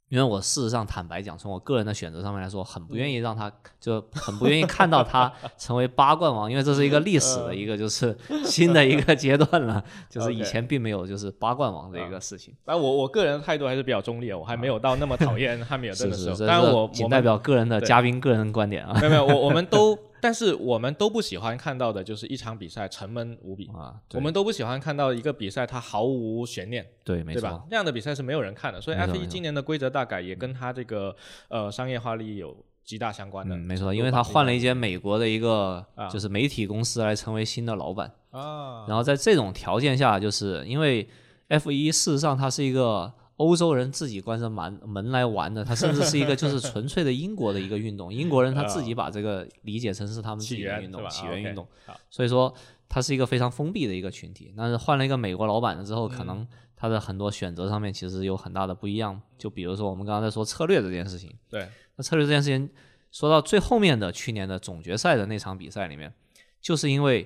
[0.09, 12.53] 因为我事实上坦白讲，从我个人的选择上面来说，很不愿意让他就很不愿意看到他 成为八冠王，因为这是一个历史的一个就是新的一个阶段了，就是以前并没有就是八冠王的一个事情。
[12.65, 16.35] 但我我个人态度还是比较中立，我还没有到那么讨厌汉密尔顿的时候。
[16.45, 18.97] 但我仅代表个人的嘉宾个人观点啊。
[18.99, 19.97] 没有没有，我我们都。
[20.21, 23.95] 但是我们都不喜欢看到的就是一场比赛沉闷无比啊！
[24.13, 28.81] 我们都不喜欢看到一个比赛它毫无悬念，对，没错，那样的比赛是没有人看的。
[28.81, 31.15] 所以 F 一今年的规则大改也跟它这个
[31.47, 33.55] 呃商业化利益有极大相关的。
[33.55, 38.85] 没错，因为他换了一间美国的一个就是媒体公司来成为新的老板啊。
[38.87, 41.07] 然后在这种条件下，就是因为
[41.47, 43.13] F 一事实上它是一个。
[43.39, 48.13] 欧洲人自己关着门门来玩的，它甚至是一个就是 纯粹的英国的一个运动。
[48.13, 51.65] 英国人他自己把这个理解成是他们自己的运动，起源运动。
[52.09, 52.53] 所以说，
[52.89, 54.53] 它是一个非常封闭的一个群体。
[54.57, 59.21] 但是换了一个美国老板了之后，可能他的很多选择上面其实有很大的不一样。
[59.37, 62.69] 就比如说我们刚刚在说策略这件事情，对，那策略这件事情
[63.09, 66.13] 说到最后面的去年的总决赛的那场比赛里面，
[66.59, 67.25] 就是因为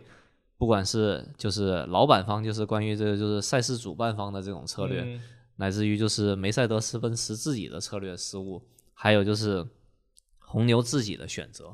[0.59, 5.19] 不管是就是老板方，就是关于这个就是赛事主办方的这种策略。
[5.63, 8.61] 乃至于就是梅赛德斯奔驰自己的策略失误，
[8.93, 9.65] 还有就是
[10.39, 11.73] 红牛自己的选择，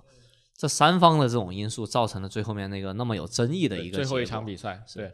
[0.56, 5.12] 这三方的这种因素造成了最后面那个那么有争议的一个最后一场比赛，对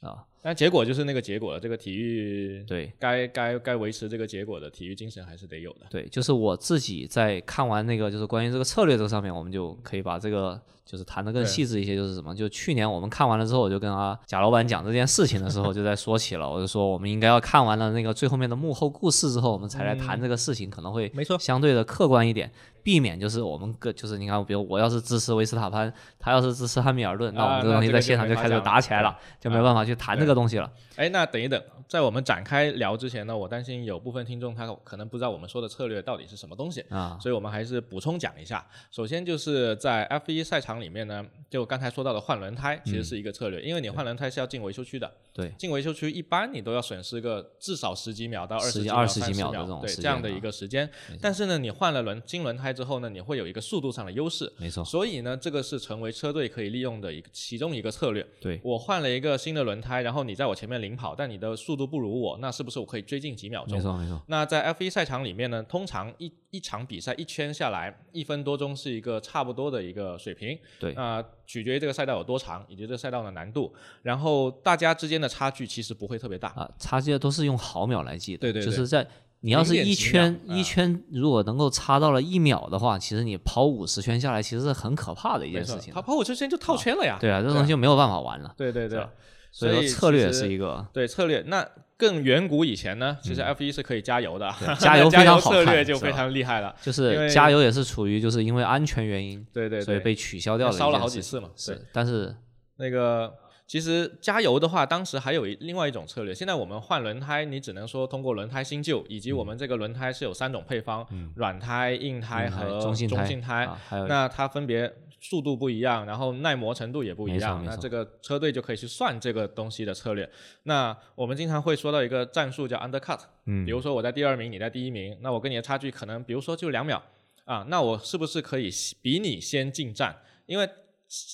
[0.00, 1.58] 啊，但结果就是那个结果了。
[1.58, 5.86] 这个体育对该该该维持这个结果的体育精神还是得有的。
[5.88, 22.50] 对，就是我自己在看完那个就是关于这个策略这个上面，我们就可以把这个就是谈的更细致一些，就是什么，就去年我们看完了之后，我就跟啊贾老板讲这件事情的时候， 就在说起了，我就说我们应该要看完了那个最后面的幕后故事之后，我们才来谈这个事情，可能会没错相对的客观一点，
[22.82, 30.70] 避免就是我们个就是你看，比如我要是支持维斯塔潘，他要是支持汉密尔顿，那我们这个东西在现场就开始打起来了，就没办法去谈这个东西了。
[30.96, 36.84] 哎，那等一等，在我们展开聊之前呢，我担心有部分听众他可能不知道我们说的策略到底是什么东西。
[36.90, 38.64] 啊，所以我们还是补充讲一下。
[38.90, 45.10] 首先就是在 F 一赛场里面呢，就刚才说到的换轮胎，其实是一个策略，因为你换轮胎是要进维修区的。
[45.34, 50.88] 对，进维修区一般你都要损失个至少十几秒到二十几十几秒、20几秒秒对的这种对这样的一个时间。
[51.20, 54.52] 但是呢，你换了轮新轮胎之后呢，你会有一个速度上的优势。
[54.58, 58.26] 没错，所以呢，这个是成为车队可以利用的一个其中一个策略。
[58.40, 63.82] 对，我换了一个新的轮胎，然后你在我前面领跑，但你的速度不如我，那是不是我可以追进几秒钟没？
[63.82, 70.58] 错，没错，那在 F1 赛场里面呢，通常一一场比赛一圈下来，一分多钟是一个差不多的一个水平。
[70.78, 73.72] 对那、取决于这个赛道有多长，以及这个赛道的难度，
[74.02, 76.48] 然后大家之间的差距其实不会特别大。
[76.50, 79.06] 啊，差距都是用毫秒来计的，对对对就是在
[79.40, 86.00] 你要是一圈一圈，如果能够差到了一秒的话，其实你跑五十圈下来，其实是很可怕的一件事，情他。
[86.00, 87.18] 跑五十圈就套圈了呀。
[87.20, 88.54] 对啊，这东西就没有办法玩了。
[88.56, 89.04] 对对对
[89.50, 91.62] 所以说策略是一个对策略，那
[92.02, 96.74] 更远古以前呢，其实 F1 是可以加油的， 加油加非常好策略就非常厉害了。
[96.82, 101.48] 就是加油也是处于就是因为安全原因，对对对，所以被取消掉了烧了好几次嘛。
[101.54, 102.34] 对是，但是
[102.78, 103.32] 那个
[103.68, 106.34] 其实加油的话，当时还有一另外一种策略。
[106.34, 113.64] 现在我们换轮胎，你只能说通过轮胎新旧，以及我们这个轮胎是有三种配方：软胎、硬胎和中性胎性胎。
[113.64, 114.92] 啊还有那它分别
[115.24, 117.64] 速度不一样，然后耐磨程度也不一样。
[117.64, 120.28] 那这个车队就可以去算这个东西的策略。
[120.64, 127.00] 那我们经常会说到一个战术叫 undercut，嗯比如说我在第二名，你在第一名，那我跟你的差距可能比如说就两秒
[127.44, 128.68] 啊，那我是不是可以
[129.00, 130.16] 比你先进站？
[130.46, 130.68] 因为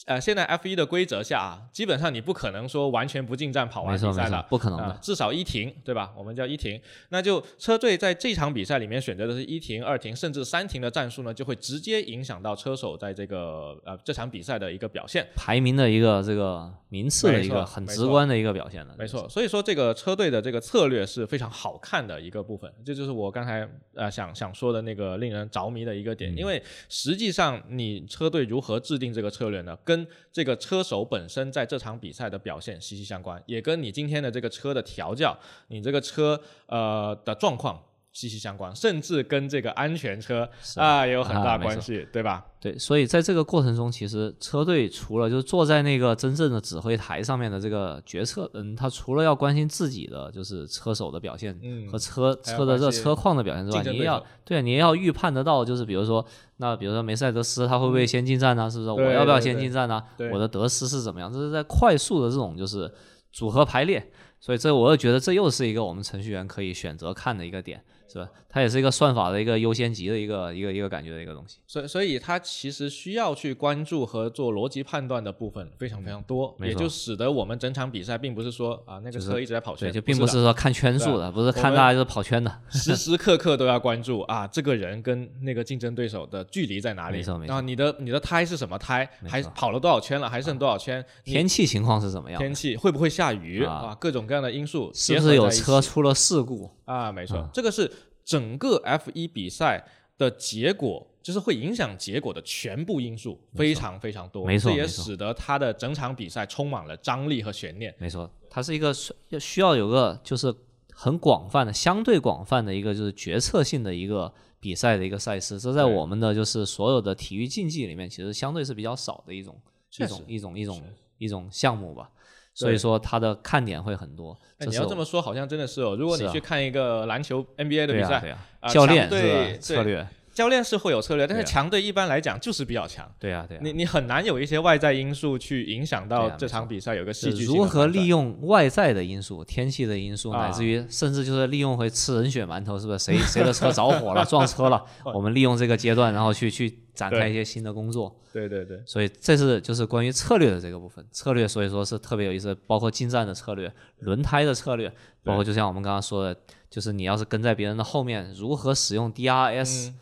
[0.06, 4.84] 呃，现在 F 1的规则下啊，基本上你不可能说完全不进站跑完比赛的，，不可能的。
[4.84, 6.12] 啊至少一停，对吧？
[6.16, 15.26] 我们叫一停，那就车队在这场比赛里面选择的是一停、二停，甚至三停的战术呢，就会直接影响到车手在这个呃这场比赛的一个表现。
[15.36, 18.94] 排名的一个这个名次的一个很直观的一个表现了。
[18.98, 37.82] 没错，所以说这个车队的这个策略是非常好看的一个部分，这就是我刚才呃想想说的那个令人着迷的一个点，因为实际上你车队如何制定这个策略呢，跟这个车手本身在这场比赛的表现息息相关，也跟你今天的这个车的调教，你这个车呃的状况。
[38.18, 42.44] 息息相关，甚至跟这个安全车啊也有很大关系，对吧？
[42.58, 56.26] 对，所以在这个过程中，其实车队除了就是坐在那个真正的指挥台上面的这个决策，嗯，他除了要关心自己的就是车手的表现嗯和车、车的这车况的表现之外，你也要对你也要预判得到，就是比如说，
[56.56, 58.90] 那比如说梅赛德斯他会不会先进站呢、是不是？
[58.90, 61.32] 我要不要先进站呢、对我的得失是怎么样？
[61.32, 62.92] 这是在快速的这种就是
[63.30, 68.28] 组合排列，所以这我又觉得这又是一个我们程序员可以选择看的一个点，是吧？
[68.48, 71.58] 它也是一个算法的一个优先级的一个一个一个感觉的一个东西。
[71.66, 82.50] 所以，所以它其实需要去关注和做逻辑判断的部分非常非常多，也就使得我们整场比赛并不是说啊那个车一直在跑圈，对，就并不是说看圈数的，不是看大家就是跑圈的。
[82.70, 92.40] 时时刻刻都要关注啊这个人跟那个竞争对手的距离在哪里，没错没错然后你的你的胎是什么胎，还跑了多少圈了，还剩多少圈，你天气情况是怎么样？
[92.40, 96.70] 天气会不会下雨啊啊，各种各样的因素是不是有车出了事故？
[96.84, 97.90] 啊，没错，啊这个是
[98.28, 99.82] 整个 F 一比赛
[100.18, 104.44] 的结果，就是会影响结果的全部因素，非常非常多。
[104.44, 107.94] 没错这也使得它的整场比赛充满了张力和悬念。
[107.96, 110.54] 没错，它是一个需要有个就是
[110.92, 115.58] 很广泛的、相对广泛的一个就是决策性的一个比赛的一个赛事。
[115.58, 119.58] 这在我们的就是所有的体育竞技里面，其实相对是比较少的一种
[119.96, 120.82] 一种一种一种
[121.16, 122.10] 一种项目吧。
[122.58, 124.36] 所以说他的看点会很多。
[124.58, 125.94] 哎，你要这么说，好像真的是哦。
[125.96, 128.36] 如果你去看一个篮球 NBA 的比赛，
[128.68, 129.58] 教练对吧？
[129.60, 130.04] 策略
[130.38, 133.04] 教练是会有策略，但是强队一般来讲就是比较强。
[133.18, 133.60] 对啊对啊。
[133.60, 143.00] 你你很难有一些外在因素去影响到这场比赛有一个戏是剧如何利用外在的因素、天气的因素，啊乃至于甚至就是利用回吃人血馒头，是不是？
[143.00, 148.16] 谁谁的车着火了、 撞车了，我们利用这个阶段，然后去去展开一些新的工作。
[148.32, 154.88] 对对对，所以这是就是关于策略的这个部分，策略所以说是特别有意思，包括进站的策略、轮胎的策略，
[155.24, 156.40] 包括就像我们刚刚说的，
[156.70, 159.94] 就是你要是跟在别人的后面，如何使用 DRS，、嗯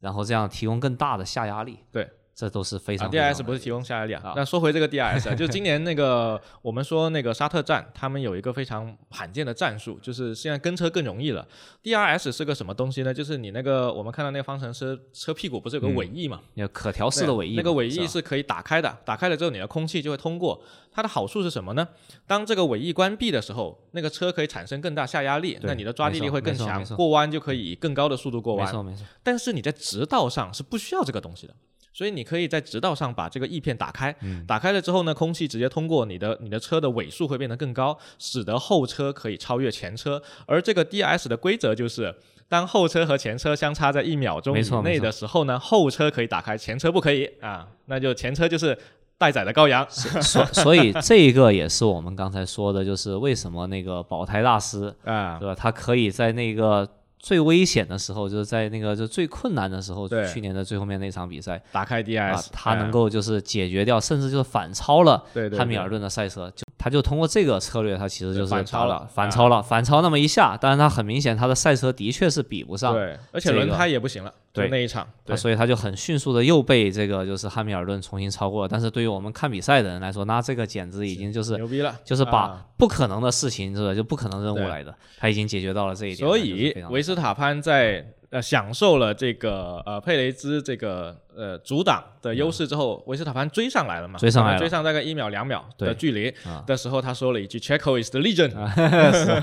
[0.00, 1.80] 然后这样提供更大的下压力。
[1.90, 4.32] 对，这都是非啊常非常，DRS 不是提供下压力啊啊。
[4.36, 11.44] 那说回这个 DRS 啊， 就今年那个我们说那个沙特站，他们有一个非常罕见的战术，就是现在跟车更容易了。
[11.82, 13.12] DRS 是个什么东西呢？
[13.12, 16.40] 就是你那个我们看到那个方程式车屁股不是有个尾翼嘛？
[16.54, 20.62] 有可调式的尾翼，那个尾翼是可以打开的，打开了之后你的空气就会通过。
[20.92, 21.86] 它的好处是什么呢？
[22.26, 28.64] 当这个尾翼关闭的时候，那个车可以产生更大下压力，那你的抓地力会更强过弯就可以以更高的速度过弯。
[28.64, 31.54] 没错没错，但是你在直道上是不需要这个东西的，
[31.98, 40.22] 所以你可以在直道上把这个翼片打开，嗯打开了之后呢，空气直接通过你的你的车的尾数会变得更高，使得后车可以超越前车。
[40.46, 42.14] 而这个 DRS 的规则就是。
[42.50, 48.74] 当后车和前车相差在一秒钟以内的时候呢，后车可以打开，前车不可以啊，那就前车就是
[49.18, 49.86] 待宰的羔羊。
[49.90, 55.54] 所所以这一个也是我们刚才说的，就是为什么那个保胎大师 啊对，吧？
[55.54, 56.88] 他可以在那个
[57.18, 60.26] 最危险的时候，就是在那个就最困难的时候，对。
[60.28, 65.24] 去年的最后面那场比赛打开 DRS，、啊，他能哎够就是解决掉，甚至就是反超了
[65.56, 78.68] 汉密尔顿的赛车，就他就通过这个策略，他其实就是反超了反超了，反超那么一下，但是他很明显他的赛车的确是比不上，对，而且轮胎也不行了，就对那一场，对他所以他就很迅速的又被这个就是汉密尔顿重新超过了。
[78.68, 83.94] 但是对于我们看比赛的人来说，那这个简直已经就是牛逼了，就是把啊不可能的事情，是吧？
[83.94, 86.28] 就不可能任务来的，他已经解决到了这一点。
[86.28, 94.18] 所以维斯塔潘在呃享受了这个呃佩雷兹这个呃阻挡的优势之后，维斯塔潘追上来了嘛？
[94.18, 98.52] 追上来了追上大概一秒两秒的距离啊的时候，他说了一句 “Checo is the legend”，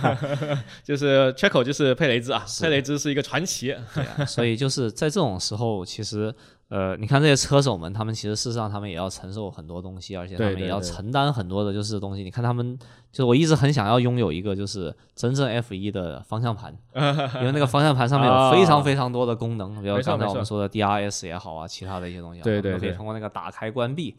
[0.84, 3.76] 就是 Checo 就是佩雷兹啊，佩雷兹是一个传奇。
[3.94, 6.34] 对啊，所以就是在这种时候，其实
[6.70, 12.24] 呃，你看这些车手们，他们其实事实上他们也要承受很多东西，而且他们也要对对对承担很多的就是东西。
[12.24, 12.78] 你看他们，
[13.12, 16.76] 就是我一直很想要拥有一个就是真正 F 一的方向盘，
[17.40, 24.16] 因为那个方向盘上面有非常非常多的功能，比如刚才我们说的 DRS 也好啊，其他的一些东西啊，对他们都可以对对通过那个打开关闭。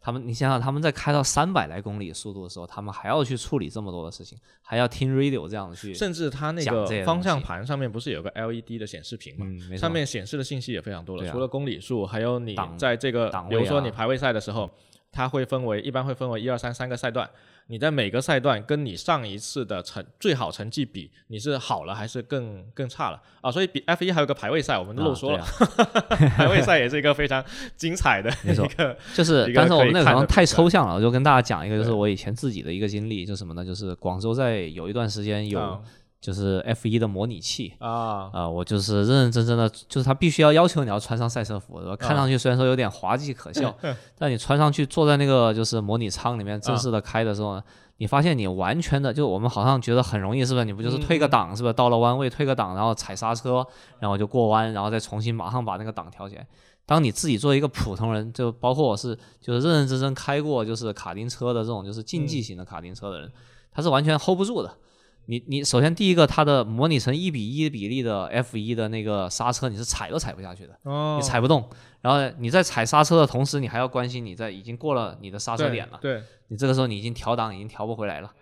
[0.00, 9.46] 他们，你想想，他们在开到三百来公里速度的时候，他们还要去处理这么多的事情，还要听 radio 这样的去，甚至它那个方向盘上面不是有个 LED 的显示屏嘛？
[9.46, 14.70] 嗯，上面显示的信息也非常多了，啊除了公里数，还有你档在这个啊，比如说你排位赛的时候，
[15.10, 17.28] 它会分为一般会分为一二三三个赛段，
[17.66, 23.50] 你在每个赛段跟你上一次的成最好成绩比，你是好了还是更更差了啊？
[23.50, 25.48] 所以比 F 一还有个排位赛，我们都漏说了，啊
[26.16, 27.44] 对啊 排位赛也是一个非常
[27.76, 33.64] 精彩的一个就是但是我们那个可能太抽象了，我就跟大家讲一个，就是我以前自己的一个经历，就是什么呢？
[33.64, 35.80] 就是广州在有一段时间有啊
[36.20, 37.74] 就是 F 1的模拟器。
[37.78, 41.96] 啊啊、我就是认认真真的，就是他必须要要求你要穿上赛车服，对吧？
[41.96, 43.74] 看上去虽然说有点滑稽可笑，
[44.18, 47.62] 但你穿上去坐在那个就是模拟舱里面正式的开的时候呢，
[47.98, 50.64] 你发现你完全的，就我们好像觉得很容易，是不是？
[50.64, 51.72] 你不就是退个档，是不是？
[51.72, 53.64] 到了弯位退个档，然后踩刹车，
[54.00, 56.46] 然后就过弯，然后再重新马上把那个档调起来。
[56.84, 63.30] 当你自己作为一个普通人，就包括我是就是认认真真开过就是卡丁车的这种就是竞技型的卡丁车的人，
[63.70, 64.74] 他是完全 hold 不住的。
[65.30, 71.68] 你你首先第一个，它的模拟成一比一比例的 F 一的那个刹车，你是踩都踩不下去的，哦你踩不动。
[72.00, 78.32] 然后你在踩刹车的同时，你还要关心你在已经过了你的刹车点了，对你这个时候你已经调档已经调不回来了。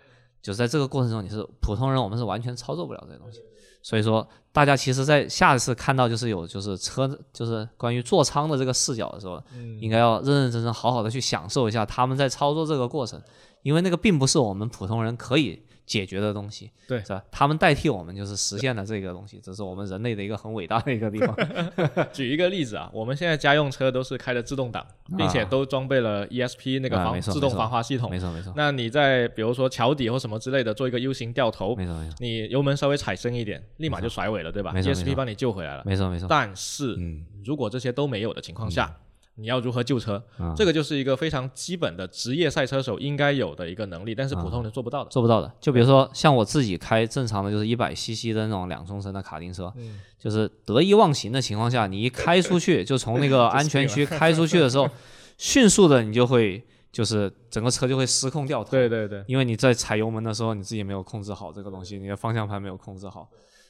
[0.41, 3.41] 就在这个过程中，你是普通人，我们是完全操作不了这些东西。
[3.83, 13.21] 所以说，大家其实，在下一次看到就是有就是车就是关于座舱的这个视角的时候，嗯应该要认认真真好好的去享受一下他们在操作这个过程，
[13.63, 17.23] 因为那个并不是我们普通人可以解决的东西，对是吧？
[17.31, 21.33] 他们代替我们就是实现了这个东西，这是我们人类的一个很伟大的一个地方。
[22.11, 24.85] 举一个例子啊，我们现在家用车都是开的自动挡，
[25.17, 28.11] 并且都装备了 ESP 那个啊防、自动防滑系统。
[28.11, 35.83] 没错没错，那你在比如说桥底或什么之类的做一个 U 型掉头，没错没错你油门稍微踩深一点，立马就甩尾了，对吧？ESP 帮你救回来了。
[35.85, 38.93] 没错没错，但是嗯，如果这些都没有的情况下，
[39.37, 40.21] 你要如何救车？
[40.37, 45.09] 啊这个就是一个非常基本的职业赛车手应该有的一个能力，但是普通人做不到的。
[45.09, 45.51] 做不到的。
[45.61, 54.89] 就比如说像我自己开正常的就是一百 CC 的那种两冲程的卡丁车，嗯就是得意忘形的情况下，你一开出去，就从那个安全区 开出去的时候，
[55.37, 58.71] 迅速的你就会就是整个车就会失控掉头。
[58.71, 63.29] 对对对，因为你在踩油门的时候，你自己没有控制好这个东西，你的方向盘没有控制好，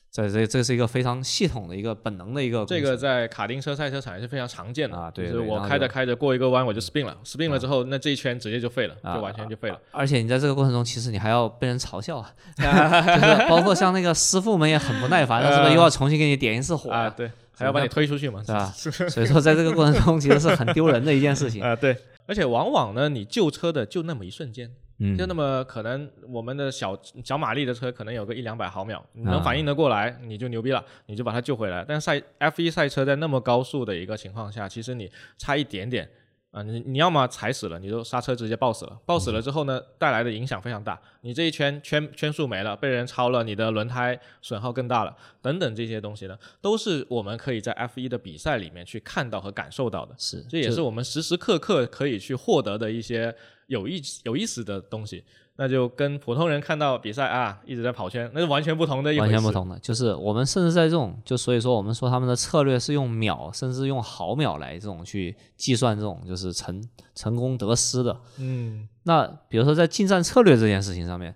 [0.10, 9.80] 这这这是一个非常系统的一个本能的一个这个在卡丁车赛车场也是非常常见的啊对就是我开着开着过一个弯我就 spin 了，spin 了之后，那这一圈直接就废了，啊就完全就废了。
[9.92, 18.74] 而且你在这个过程中，其实你还要被人嘲笑啊， 就是包括像那个师傅们也很不耐烦了， 是不是又要重新给你点一次火啊，对，还要把你推出去嘛， 是吧？
[19.10, 21.62] 所以说在这个过程中，其实是很丢人的一件事情。
[21.62, 21.96] 啊，对，
[22.26, 31.86] 而且往往呢，你救车的就那么一瞬间，嗯就那么可能我们的小小马力的车可能有个一两百毫秒，你能啊反应得过来，你就牛逼了，你就把它救回来。
[31.88, 36.10] 但赛 F1 赛车在那么高速的一个情况下，其实你差一点点
[36.50, 41.00] 啊、你你要么踩死了，你就刹车直接爆死了，爆死了之后呢，带来的影响非常大。
[41.22, 50.16] 你这一圈圈圈数没了，被人超了，你的轮胎损耗更大了，等等这些东西呢，都是我们可以在 F1 的比赛里面去看到和感受到的。
[50.18, 53.36] 是，这也是我们时时刻刻可以去获得的一些
[53.68, 55.24] 有意有意思的东西，
[55.58, 59.34] 那就跟普通人看到比赛啊一直在跑圈，那是完全不同的一回事。
[59.34, 59.52] 完全不。
[59.52, 66.84] 同的，就是我们甚至在这种，就所以说我们说他们的策略是用秒，甚至用毫秒来这种去计算这种就是成
[67.16, 68.20] 成功得失的。
[68.40, 71.36] 嗯那比如说在进战策略这件事情上面，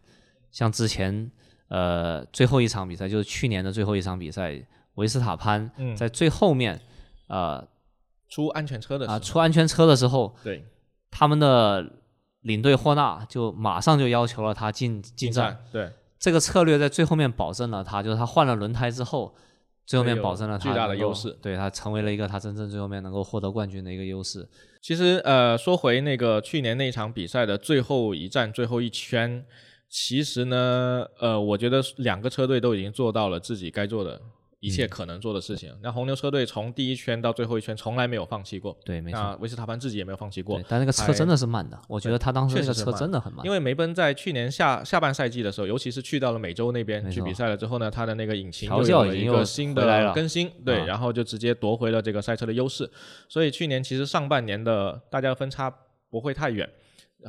[0.51, 1.32] 像之前
[1.69, 4.61] 呃最后一场比赛，就是去年的最后一场比赛，
[4.95, 6.79] 维斯塔潘嗯，在最后面
[7.27, 7.65] 呃
[8.29, 10.63] 出安全车的时候，啊出安全车的时候，对
[11.09, 11.91] 他们的
[12.42, 19.36] 领队霍纳就马上就要求了他进进进站。，对，这个策略在最后面保证了他，就是他换了轮胎之后，
[19.86, 24.48] 最后面保证了他巨大的优势对他成为了一个他真正最后面能够获得冠军的一个优势。
[24.82, 29.46] 其实呃，说回那个去年那场比赛的最后一站、最后一圈，
[29.89, 34.20] 其实呢，呃，我觉得两个车队都已经做到了自己该做的
[34.62, 35.76] 一切可能做的事情。
[35.82, 39.20] 那红牛车队从第一圈到最后一圈从来没有放弃过，对，没错。
[39.20, 40.62] 那维斯塔潘自己也没有放弃过，。
[40.70, 43.43] 但那个车真的是慢的，我觉得他当时那个车确实是慢真的很慢。
[43.43, 52.88] 因为梅奔在去年下下半赛季的时候，尤其是去到了美洲那边去比赛了之后呢，他的那个引擎调就有了一个新的更新，对，啊然后就直接夺回了这个赛车的优势。
[53.28, 55.74] 所以去年其实上半年的大家分差
[56.12, 56.70] 不会太远，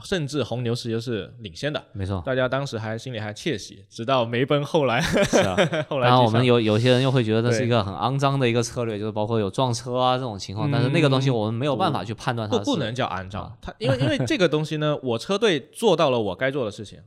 [0.03, 5.01] 甚至红牛石油是领先的，没错，大家当时还心里还窃喜，直到梅奔后来。
[5.01, 5.57] 是啊。
[5.89, 13.53] 后来然后我们有有些人又会觉得这是一个很肮脏的一个策略，就是包括有撞车啊这种情况，但是那个东西嗯我们没有办法去判断它不不能叫按照啊。
[13.61, 16.99] 它，因为因为这个东西呢，我车队做到了我该做的事情。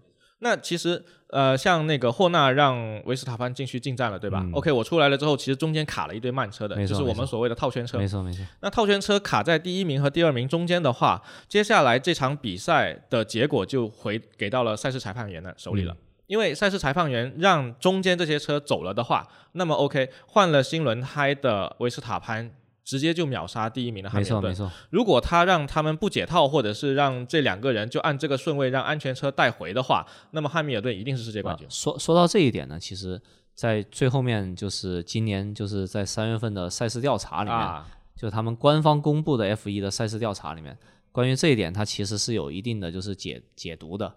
[0.45, 8.07] 那其实呃，像那个霍纳让维斯塔潘进去进站了，对吧、嗯 o k 我出来了之后，其实中间卡了一堆慢车的，就是我们所谓的套圈车没。
[8.07, 11.19] 错没错，那套圈车卡在第一名和第二名中间的话，
[11.49, 15.93] 接下来这场比赛的结果就回给到了赛事裁判员的手里了。
[15.93, 22.49] 嗯因为赛事裁判员让中间这些车走了的话，那么 OK 换了新轮胎的维斯塔潘
[22.85, 24.69] 直接就秒杀第一名的汉密尔顿没错没。
[24.69, 31.69] 错，如果他让他们不解套，或者是让这两个人就按这个顺位让安全车带回的话，那么汉密尔顿一定是世界冠军啊。
[31.69, 33.19] 说说到这一点呢，其实，
[33.55, 40.77] 在最后面就是今年就是在三月份的赛事调查里面，啊，就是他们官方公布的 F 一的赛事调查里面，
[41.11, 44.13] 关于这一点，它其实是有一定的就是解解读的。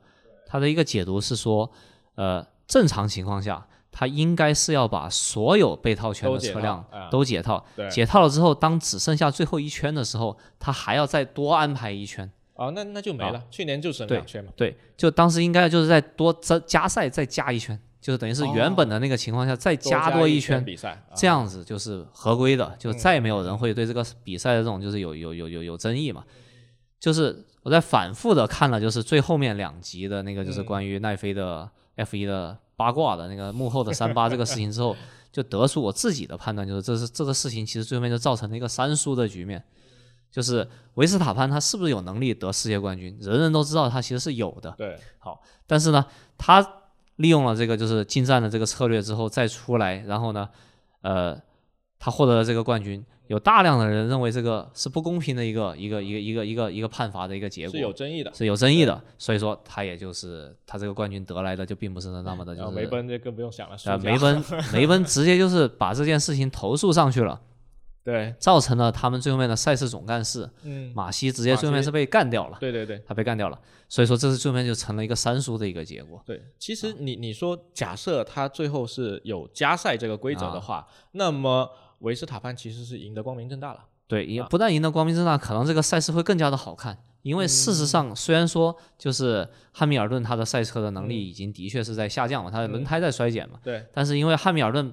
[0.47, 1.71] 它的一个解读是说，
[2.17, 3.67] 呃，正常情况下，
[3.99, 12.31] 它应该是要把所有被套圈的车辆啊都解套，对解套了之后，当只剩下最后一圈的时候，它还要再多安排一圈。
[12.55, 13.43] 哦，那那就没了。
[13.51, 14.53] 去年就省两圈嘛。
[14.55, 26.23] 对，就当时应该就是再多加加赛再加一圈，就是等于是原本的那个情况下再加多一一圈，比赛，啊这样子就是合规的，就嗯再也没有人会对这个比赛的这种就是有有有有有争议嘛。
[27.01, 34.97] 就是我在反复的看了，就是最后面两集的那个就是嗯关于奈飞的 F 一的八卦的那个幕后的三八这个事情之后，
[35.33, 39.63] 就得出我自己的判断，就是这是这个事情其实最后面就造成了一个三输的局面。
[40.31, 43.19] 就是维斯塔潘他是不是有能力得世界冠军？
[43.21, 46.05] 人人都知道他其实是有的，对，好但是呢，
[46.37, 46.65] 他
[47.17, 50.49] 利用了这个就是进站的这个策略之后再出来，然后呢，
[51.01, 51.37] 呃，
[51.99, 53.05] 他获得了这个冠军。
[53.27, 58.33] 有大量的人认为这个是不公平的一个一个一个一个一个一个判罚的一个结果，是有争议的。
[58.33, 64.43] 是有争议的，所以说他也就是他这个冠军得来的就并不是那么的就是梅奔这更不用想了，梅奔
[64.73, 67.39] 梅奔直接就是把这件事情投诉上去了，
[68.03, 76.23] 对，造成了他们最后面的赛事总干事嗯，马西直接最后面是被干掉了，对对对他被干掉了，所以说这是最后面就成了一个三输的一个结果。
[76.25, 76.43] 对。
[76.59, 81.69] 其啊实你你说，假设他最后是有加赛这个规则啊的话，那么
[82.01, 83.81] 维斯塔潘其实是赢得光明正大了。
[84.07, 86.97] 对，也不但赢得光明正大，可能这个赛事会更加的好看。
[87.23, 94.91] 因为事实上，虽然说就是汉密尔顿他的赛车的能力已经的确是在下降嘛，他的轮胎在衰减嘛，对，但是因为汉密尔顿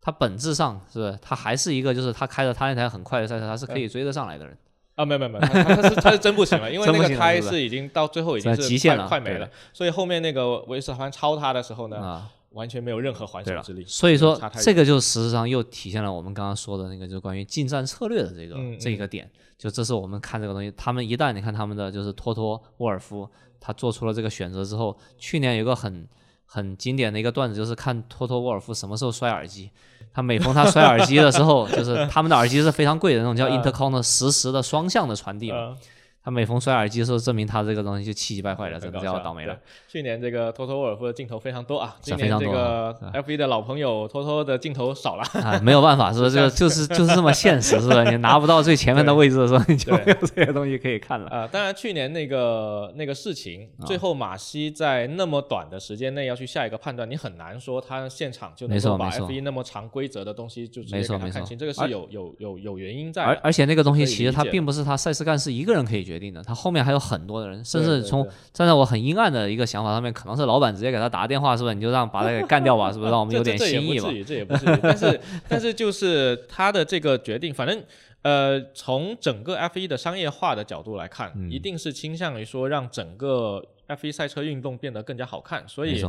[0.00, 4.56] 他本质上是他还是一个就是他开着他那台很快的赛车，他是可以追得上来的人。
[4.96, 19.30] 啊，没有没有没有，他是他是真不行了，因为那 个胎是已经到最后已经极限了快快没了，所以后面那个维斯塔潘超他的时候呢，啊，完全没有任何还手之力。，所以说这个就实质上又体现了我们刚刚说的那个，就是关于近战策略的这个、嗯这个点。
[19.56, 23.28] 就这是我们看这个东西，他们一旦你看他们的就是托托沃尔夫，
[23.60, 26.08] 他做出了这个选择之后，去年有个很
[26.46, 29.70] 很经典的一个段子，就是看托托沃尔夫什么时候摔耳机。
[30.12, 35.58] 他每逢他摔耳机的时候，就是他们的耳机是非常贵的那种叫嗯 Intercom 的实时的双向的传递嘛。
[35.58, 35.76] 呃
[36.22, 39.58] 他每逢摔耳机的时候，证明他这个东西就气急败坏了，真的很搞笑要倒霉了。
[39.88, 45.22] 去年这个托托沃尔夫的镜头非常多啊，今年这个啊 F 1的老朋友托托的镜头少了。
[45.42, 46.36] 啊，没有办法， 是不是？
[46.36, 48.04] 这个就是就是这么现实，是不是？
[48.10, 51.30] 你拿不到最前面的位置的时候，你就对没有这些东西可以看了。
[51.30, 63.24] 啊、当然，去年那个那个事情，啊最后马西在那么短的时间内要去下一个判断，你很难说他现场就能够把没错没错 F 1那么长规则的东西就直接没错没错给他看清，这个是有有有有原因在。
[63.24, 71.74] 而而且那个东西其实它并不是他赛事干事一个人可以决定的，他后面还有很多的人，甚至从站在我很阴暗的一个想法上面，可能是老板直接给他打个电话，是不是？
[71.76, 73.10] 你就让把他给干掉吧，是不是？
[73.12, 74.14] 让我们有点这这这也不至？
[74.14, 74.78] 于，这也不至于。
[74.82, 77.80] 但是但是就是他的这个决定，反正
[78.22, 85.66] 呃，从整个 F 一的商业化的角度来看，嗯一定是倾向于说让整个 F 一赛车运动变得更加好看。
[85.68, 86.04] 所以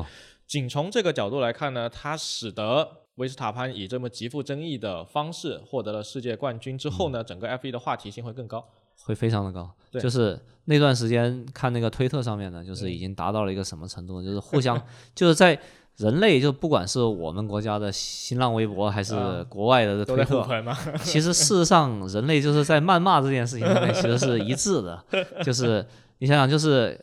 [0.47, 8.67] 仅从这个角度来看呢，它使得维斯塔潘以这么极富争议的方式获得了世界冠军之后嗯呢，整个 F 1的话题性会更高。
[9.05, 9.69] 会非常的高。
[9.99, 14.25] 就是那段时间看那个推特上面呢，就是已经达到了一个什么程度呢？
[14.25, 14.81] 就是互相
[15.13, 15.59] 就是在
[15.97, 20.47] 人类，就不管是我们国家的新浪微博，还是啊国外的都推特，
[21.03, 25.03] 其实事实上，人类就是在谩骂这件事情上面其实是一致的。
[25.43, 25.85] 就是
[26.19, 26.97] 你想想，就是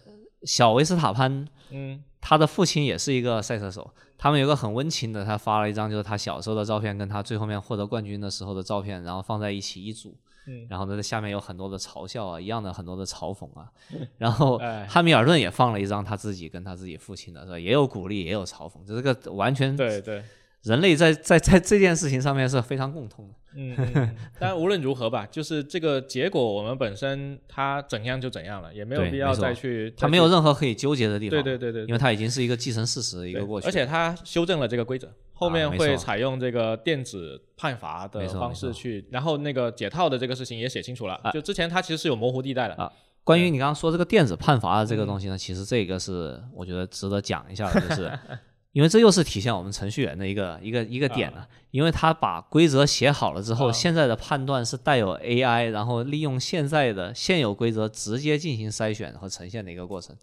[0.44, 10.16] 小维斯塔潘， 嗯，他的父亲也是一个赛车手，他们有个很温情的，他发了一张就是他小时候的照片，跟他最后面获得冠军的时候的照片，然后放在一起一组。
[10.49, 13.70] 嗯然后呢，在下面有很多的嘲笑啊，一样的很多的嘲讽啊。
[14.16, 17.59] 然后 哎汉密尔顿也放了一张他自己跟他自己父亲的，是吧？
[17.59, 20.22] 也有鼓励，也有嘲讽，这是个完全对对。
[20.62, 23.34] 人类在在在这件事情上面是非常共通的。
[23.56, 29.92] 嗯，嗯嗯当然无论如何吧，就是这个结果，我们本身它怎样就怎样了，也没有必要再去。
[29.96, 42.74] 它没有任何可以纠结的地方，对对对对，因为它已经是一个既成事实的一个过去，而且它修正了这个规则，后面会采用这个电子判罚的方式去，然后那个解套的这个事情也写清楚了，啊就之前它其实是有模糊地带的。
[42.74, 42.92] 啊
[43.24, 48.11] 关于你刚刚说这个电子判罚的这个嗯东西呢，其实这个是我觉得值得讲一下的，就是
[48.73, 60.14] 因为这又是体现我们程序员的一个一个一个点了，因为他把规则写好了之后，啊现在的判断是带有 AI，然后利用现在的现有规则直接进行筛选和呈现的一个过程，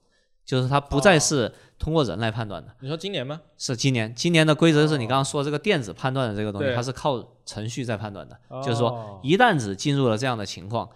[0.45, 2.73] 就是它不再哦是通过人来判断的。
[2.81, 3.41] 你说今年吗？
[3.57, 10.87] 是今年，今年的规则就是你刚刚说这个电子判断的这个东西，它是靠程序在判断的，就是说哦一旦只进入了这样的情况，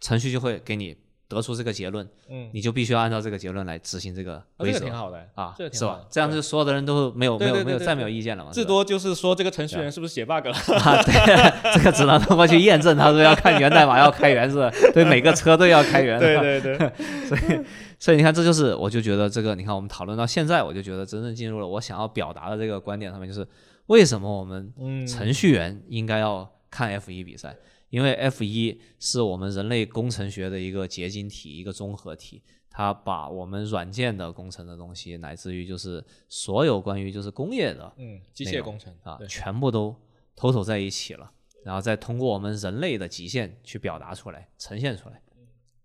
[0.00, 0.96] 程序就会给你
[1.34, 4.80] 得出这个结论，嗯，你就必须要按照这个结论来执行这个哦这规则。
[4.80, 5.18] 个挺好的。
[5.34, 5.54] 啊？
[5.72, 6.00] 是吧？
[6.10, 8.50] 这样就所有的人都没有没对有没有再没有意见了嘛？
[8.52, 10.52] 至多就是说这个程序员是不是写 bug 了？
[10.52, 14.70] 啊，对， 这个只能通过去验证，他说要看源代码要开源是？
[14.92, 16.76] 对，每个车队要开源，对吧对对，
[17.26, 17.60] 所以
[17.98, 23.46] 所以你看，这就是我就觉得这个，你看我们讨论到现在，我就觉得真正进入了我想要表达的这个观点上面，就是
[23.86, 27.54] 为什么我们嗯，程序员应该要看 F 1比赛，
[27.92, 32.42] 因为 F 一是我们人类工程学的一个结晶体，一个综合体。
[32.70, 39.94] 它把我们软件的工程的东西，乃至于就是所有关于就是工业的嗯，机械工程啊，全部都
[40.34, 41.30] 偷偷在一起了，
[41.64, 45.20] 然后再通过我们人类的极限去表达出来、呈现出来，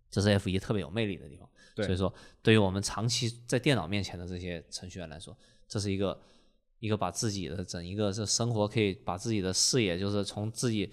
[0.10, 1.50] 这是 F 一特别有魅力的地方。
[1.76, 5.38] 所以说，对于我们长期在电脑面前的这些程序员来说，
[5.68, 6.18] 这是一个
[6.80, 10.90] 一个把自己的整一个这生活可以把自己的视野，就是从自己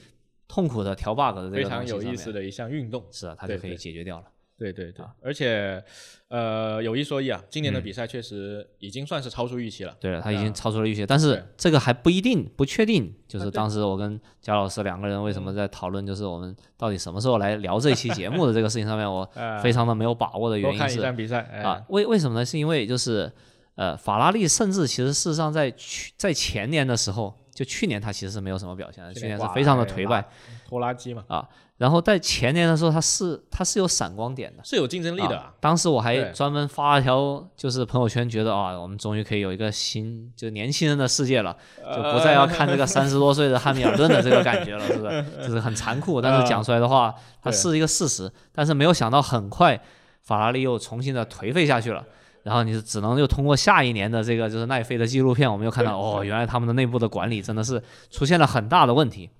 [0.55, 3.05] 痛苦的调 bug 的这非常有意思，的一项运动。
[3.11, 4.27] 是啊，它就可以解决掉了。
[4.57, 5.83] 对对对啊，而且
[6.29, 9.97] 呃，有一说一啊，今年的嗯比赛确实已经算是超出预期了。
[9.99, 13.13] 对了，它已啊经超出了预期，但是这个还不一定，不确定。
[13.27, 22.45] 就是当时我跟贾老师两个人为什么在讨论，就是我们到底什么时候来聊这期节目的这个事情上面，我呃 非常的没有把握的原因是站比赛哎啊，为为什么呢？
[22.47, 23.31] 是因为就是
[23.75, 30.25] 呃，法拉利甚至其实事实上在去在前年的时候，就去年他其实是没有什么表现的，去年是非常的颓败。，
[30.69, 34.65] 拖拉机嘛啊，然后在前年的时候，它是它是有闪光点的。
[34.65, 35.53] 是有竞争力的啊。
[35.61, 41.57] 当时我还专门发了条就是朋友圈，觉得啊，我们终于可以有一个新就年轻人的世界了，
[41.95, 45.25] 就不再要看这个三十多岁的汉密尔顿的这个感觉了，是不是？
[45.47, 48.31] 就是很残酷，但是讲出来的话，它是一个事实。
[48.53, 49.81] 但是没有想到，很快
[50.23, 52.05] 法拉利又重新的颓废下去了。
[52.45, 59.31] 然后你只能又通过下一年的这个就是奈飞的纪录片，我们又看到哦，原来他们的内部的管理真的是出现了很大的问题。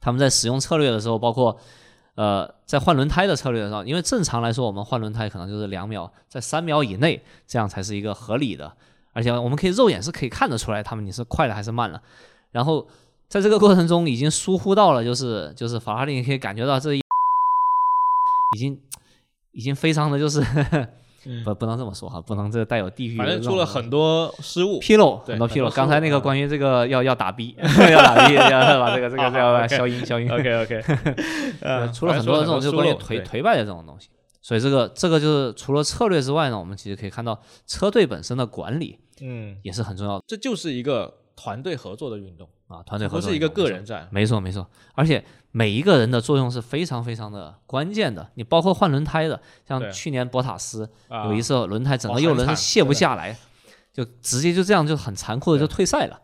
[0.00, 1.58] 他们在使用策略的时候，包括
[2.14, 8.72] 呃在换轮胎的策略的时候，因为正常来说我们换轮胎可能就是两秒，在三秒以内，这样才是一个合理的，
[9.12, 12.00] 而且我们可以肉眼是可以看得出来他们你是快了还是慢了。
[12.52, 12.86] 然后
[13.28, 17.00] 在这个过程中已经疏忽到了，就是就是法拉利你可以感觉到这一
[18.56, 18.80] 已经
[19.52, 20.40] 已经非常的就是
[21.26, 24.80] 嗯不不能这么说哈，不能这带有地域的反正出了很多失误。
[24.80, 25.70] 纰漏，很多纰漏。
[25.70, 30.30] 刚才那个啊关于这个要 要打逼，要打 B，，要把这个这个 消音消音。
[30.30, 30.82] OK OK，
[31.60, 34.08] 呃，出了很多的这种就关于颓颓败的这种东西。
[34.42, 44.08] 所以这个这个就是除了策略之外呢，我们其实可以看到车队本身的管理嗯，也是很重要的这就是一个团队合作的运动，啊，团队合作不是一个个人战。
[44.10, 48.30] 没错没错，而且每一个人的作用是非常非常的关键的。
[48.34, 53.36] 你包括换轮胎的，像去年博塔斯啊有一次轮胎整哦个右轮是卸不下来，
[53.92, 56.20] 就直接就这样就很残酷的就退赛了。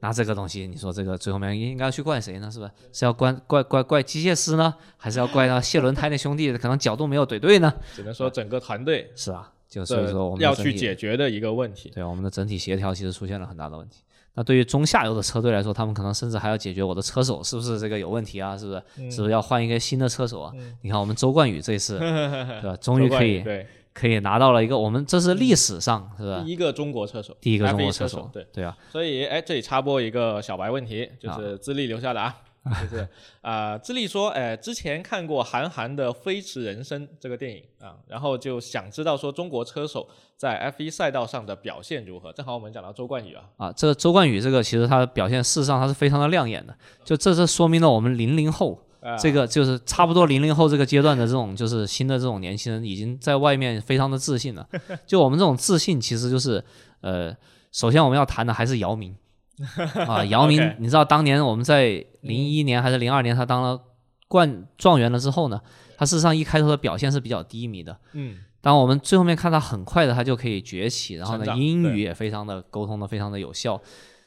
[0.00, 2.50] 那这个东西，你说这个最后面应该要去怪谁呢？
[2.50, 2.70] 是不是？
[2.92, 7.72] 是要怪怪怪怪机械师呢，还是要怪那卸轮胎那兄弟可能角度没有怼对呢？
[7.94, 11.90] 只能说整个团队是啊，就所以说我们要去解决的一个问题。
[11.94, 14.02] 对我们的整体协调其实出现了很大的问题。
[14.36, 18.56] 那对于中下游的车队来说，他们可能甚至还要解决我的车手是不是这个有问题啊？
[18.56, 18.82] 是不是？
[18.98, 20.52] 嗯是不是要换一个新的车手啊？
[20.82, 21.98] 你看我们周冠宇这一次，
[22.60, 22.76] 对吧？
[22.76, 26.52] 终于可以对可以拿到了一个我们这是历史上是吧第？
[26.52, 28.46] 一个中国车手，第一个中 F1 国车手，对。
[28.52, 32.36] 对啊，所以，哎，这里插播一个小白问题，就是资历留下的啊，
[32.68, 33.08] 就是
[33.42, 42.32] 啊，智利说，哎，之前看过韩寒的《飞驰人生》这个电影啊，然后就想知道说中国车手在 F1 赛道上的表现如何。
[42.32, 54.68] 正好我们讲到周冠宇啊，啊，这个周冠宇这个其实他的表现事实上他是非常的亮眼的，就这是说明了我们零零后啊这个就是差不多零零后这个阶段的这种就是新的这种年轻人已经在外面非常的自信了。
[55.06, 56.64] 就我们这种自信，其实就是
[57.02, 57.32] 呃，
[57.70, 59.14] 首先我们要谈的还是姚明
[60.06, 63.80] 啊，姚明你知道当年我们在零一年还是零二年他当了
[64.28, 65.60] 冠状元了之后呢，
[65.96, 67.98] 他事实上一开头的表现是比较低迷的。
[68.12, 73.80] 嗯，当我们最后面看他很快的他就可以崛起，然后呢英语也非常的沟通的非常的有效，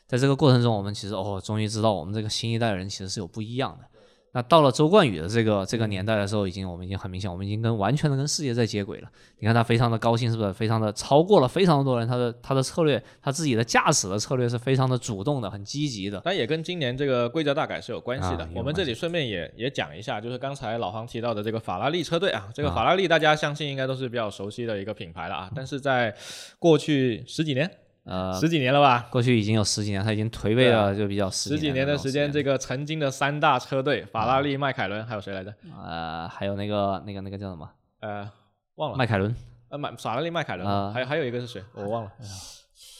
[0.07, 3.88] 在这个过程中，我们其实哦终于知道我们这个新一代人其实是有不一样的。
[4.32, 9.09] 那到了周冠宇的这个这个年代的时候，已经我们已经很明显，我们已经跟完全的跟世界在接轨了。
[9.39, 10.53] 你看他非常的高兴，是不是？
[10.53, 16.21] 非常的超过了非常多人，他的他的策略，他自己的驾驶的策略是非常的主动的，很积极的。
[16.23, 18.43] 但也跟今年这个规则大改是有关系的。
[18.43, 25.51] 啊我们这里顺便也也讲一下，就是刚才老黄提到的这个法拉利车队啊，这个法拉利大家相信应该都是比较熟悉的一个品牌了啊。
[25.55, 26.15] 但是在
[26.59, 27.69] 过去十几年，
[28.04, 35.54] 呃，十几年了吧，过去已经有十几年，他已经颓废了，就比较十十几年的时间，这个曾经的三大车队，法拉利、迈凯伦，还有谁来着？
[35.84, 37.70] 呃，还有那个那个那个叫什么
[38.00, 38.28] 呃，
[38.76, 38.97] 忘了。
[38.97, 39.36] 迈凯伦，
[39.70, 41.64] 呃，迈法拉利、迈凯伦，啊还还有一个是谁？
[41.74, 42.12] 我忘了。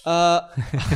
[0.04, 0.40] 呃，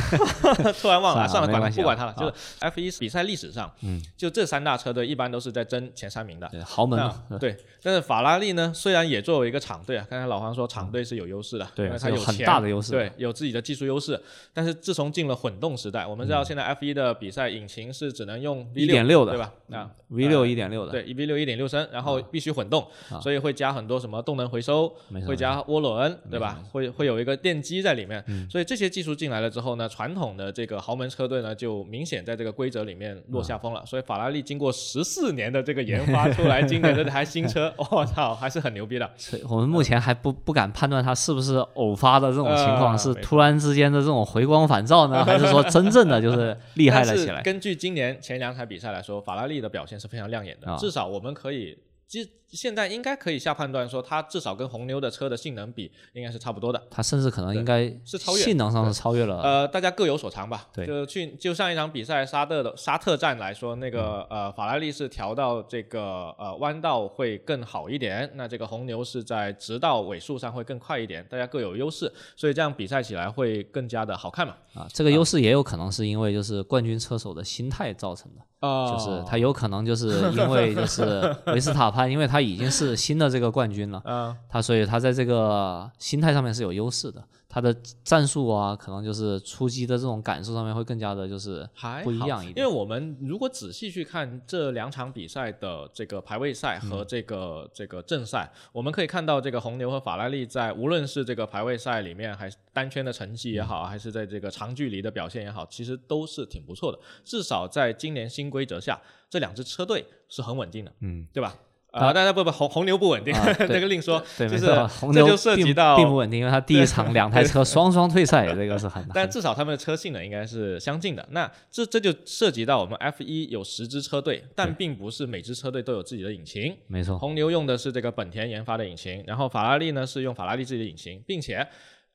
[0.80, 2.12] 突然忘了，算了，管了没关系啊不管他了。
[2.12, 6.48] 啊就是 F 1比赛历史上，嗯，就这三大车队一般都是在争前三名的。
[6.48, 14.20] 对豪门 对，但是法拉利呢，虽然也作为一个厂队啊，刚才老黄说厂队是有优势的，对因为它有很钱大的优势对，有自己的技术优势。
[14.52, 19.52] 但是自从进了混动时代，我们知道嗯现在 F 1的比赛引擎是只能用 V 1.6的对吧？
[19.72, 22.86] 啊 V 六一点六的，对，一 V 六一点六升，然后必须混动，
[23.20, 24.88] 所以会加很多什么动能回收
[25.26, 26.62] 会加涡轮，对吧？
[26.70, 33.84] 会会有一个电机在里面，嗯所以这些技术进来了之后呢，传统的这个豪门车队呢就明显在这个规则里面落下风了。
[33.84, 39.08] 所以法拉利经过十四年的这个研发出来今年这台新车， 我操，还是很牛逼的。
[39.48, 47.42] 我们目前还不不敢判断它是不是偶发的这种情况，呃是突然之间的这种回光返照呢， 还是说真正的就是厉害了起来？
[47.42, 51.76] 根据今年前两场比赛来说，法拉利的表现是非常亮眼的，啊至少我们可以。
[52.06, 56.80] 其实现在应该可以下判断说，它至少跟红牛的车的性能比，应该是差不多的。
[56.88, 59.40] 它甚至可能应该是超越性能上是超越了。
[59.42, 60.68] 呃，大家各有所长吧。
[60.72, 74.54] 对就去就上一场比赛沙特的沙特站来说，那个、嗯呃法拉利是调到这个呃弯道会更好一点，那这个红牛是在直道尾数上会更快一点，大家各有优势，所以这样比赛起来会更加的好看嘛。
[74.74, 78.44] 啊，这个优势也有可能是因为就是冠军车手的心态造成的，啊
[78.90, 84.36] 就是他有可能就是因为就是 维斯塔潘，因为他已经是新的这个冠军了，嗯。
[84.48, 87.22] 他所以他在这个心态上面是有优势的，
[87.54, 106.98] 他的战术啊，可能就是出击的这种感受上面会更加的就是还好不一样一点因为我们如果仔细去看这两场比赛的这个排位赛嗯和这个、这个正赛，我们可以看到这个红牛和法拉利在无论是这个排位赛里面，还是单圈的成绩也嗯好，还是在这个长距离的表现也好，其实都是挺不错的。
[107.24, 109.00] 至少在今年新规则下，
[109.30, 111.54] 这两支车队是很稳定的，嗯，对吧？
[111.94, 114.22] 啊、当然不不红红牛不稳定， 这个另说。
[114.36, 121.24] 对，就是没错，红牛这就涉及到并不稳定，因为他第一场两台车双双退赛，这个是很难但至少他们的车性能应该是相近的。
[121.30, 126.76] 那这这就涉及到我们 F 1有十支车队，但并不是每支车队都有自己的引擎。
[126.88, 131.66] 没错，红牛用的是这个本田研发的引擎，然后法拉利呢是用法拉利自己的引擎，并且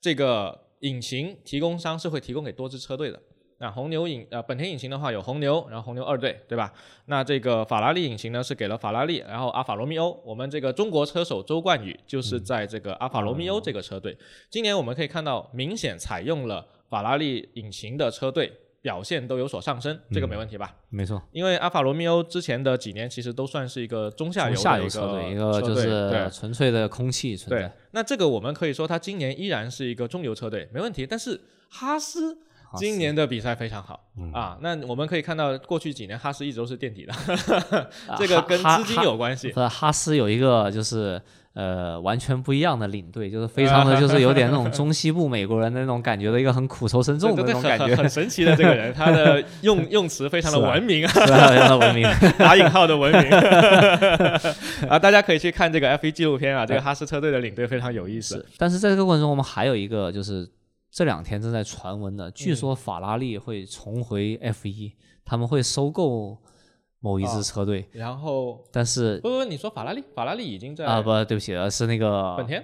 [0.02, 3.20] 这个引擎提供商是会提供给多支车队的。
[3.60, 6.74] 那红牛引呃本田引擎的话有红牛，然后红牛二队，对吧？
[7.06, 14.18] 那这个法拉利引擎呢是给了法拉利，然后阿法罗密欧，我们这个中国车手周冠宇就是在这个阿法罗密欧这个车队。
[14.50, 18.52] 今年我们可以看到，明显采用了法拉利引擎的车队
[18.82, 20.74] 表现都有所上升，这个没问题吧？
[20.88, 31.06] 没错，因为阿法罗密欧之前的几年其实都算是一个中下游的一车队，一个就是纯粹的空气存对在。，那这个我们可以说，它今年依然是一个中游车队，没问题。
[31.06, 31.38] 但是
[31.70, 32.38] 哈斯
[32.78, 34.32] 今年的比赛非常好、嗯。
[34.32, 37.14] 啊，那我们可以看到，过去几年哈斯一直都是垫底的，
[38.08, 39.50] 啊 这个跟资金有关系。
[39.50, 41.22] 不是哈斯有一个就是
[41.54, 52.08] 呃完全不一样的领队，就是 非常的就是有点那种中西部美国人的那种感觉的一个很苦愁 深重的那种感觉，很神奇的这个人，他的用用词非常的文明啊，非常的文明。
[52.38, 53.32] 打引号的文明。
[54.88, 60.48] 啊，大家可以去看这个 F 1纪录片啊，这个哈斯车队的领队非常有意思，但是在这个过程中，我们还有一个就是
[60.92, 66.38] 这两天正在传闻的，嗯据说法拉利会重回 F 1他们会收购
[67.00, 72.64] 某一支哦车队，然后但是不不，你说法拉利，法拉利已经在啊、不，对不起，而是那个本田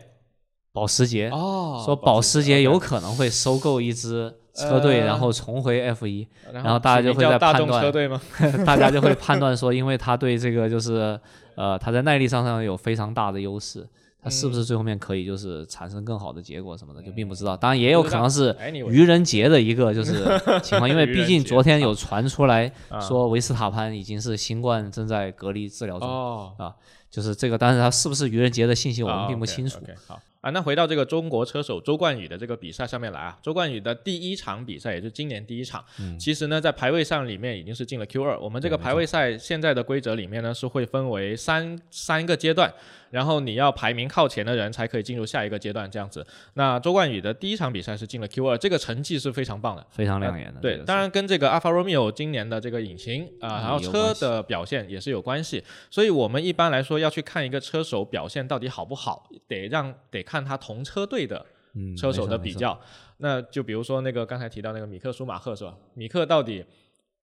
[0.73, 1.29] 保时捷。
[1.29, 8.19] 哦说保时捷有可能会收购一支车队，呃然后重回 F 一然然后大家就会在判断车队吗？
[8.65, 11.17] 大家就会判断说，因为他对这个就是
[11.55, 13.87] 呃，他在耐力上上有非常大的优势，
[14.25, 17.55] 他是不是最后面可以就是产生更好的结果什么的，就并不知道。
[17.55, 18.55] 当然也有可能是
[18.89, 20.13] 愚人节的一个就是
[20.63, 26.09] 情况，因为毕竟昨天有传出来啊说维斯塔潘已经是新冠正在隔离治疗中，
[26.57, 26.73] 啊，
[27.11, 29.79] 就是这个，但是他是不是愚人节的信息我们啊并不清楚。
[30.07, 38.39] 好啊，那回到这个中国车手周冠宇的这个比赛上面来啊，周冠宇的第一场比赛，也就是今年第一场，嗯其实呢在排位上里面已经是进了 Q 二。
[38.39, 42.71] 我们这个排位赛现在的规则里面呢是会分为三三个阶段，
[43.15, 46.25] 然后你要排名靠前的人才可以进入下一个阶段这样子。
[46.55, 49.87] 那周冠宇的第一场比赛是进了 Q 二，这个成绩是非常棒的。
[49.89, 50.59] 非常亮眼的。
[50.59, 61.45] 对当然跟这个 Alfa Romeo 今年的这个引擎啊、嗯然后车的表现也是有关系，所以我们一般来说要去看一个车手表现到底好不好，得让得看他同车队的
[61.75, 62.77] 嗯车手的比较。
[63.19, 65.73] 那就比如说那个刚才提到那个米克舒马赫是吧？
[65.93, 66.65] 米克到底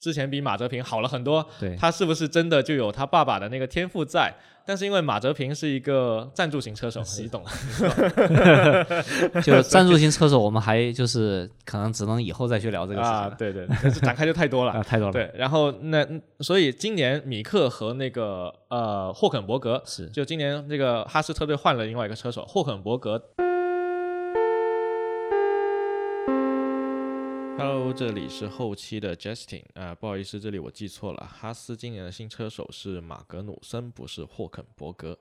[0.03, 4.35] 之前比马泽平好了很多，对他是不是真的就有他爸爸的那个天赋在？
[4.65, 14.71] 但是因为马泽平是一个赞助型车手，你懂的就赞助型车手，我们还就是可能只能以后再去聊这个事情啊，对对，但是展开就太多了。
[14.79, 15.13] 啊，太多了。
[15.13, 16.07] 对，然后那
[16.41, 23.21] 所以今年米克和那个呃霍肯伯格，是就今年这个哈斯车队换了另外一个车手霍肯伯格。
[27.95, 35.19] 这里是后期的 Justin 啊、不好意思，这里我记错了，哈斯今年的新车手是马格努森，不是霍肯伯格。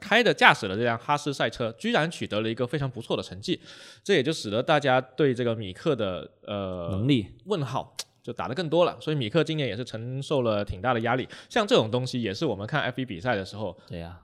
[0.00, 3.60] 开着驾驶的这辆哈斯赛车，居然取得了一个非常不错的成绩，
[4.04, 8.96] 这也就使得大家对这个米克的呃能力问号就打得更多了。
[9.00, 11.28] 所以米克今年也是承受了挺大的压力。
[11.48, 14.20] 像这种东西，也是我们看 F1 比赛的时候，对呀、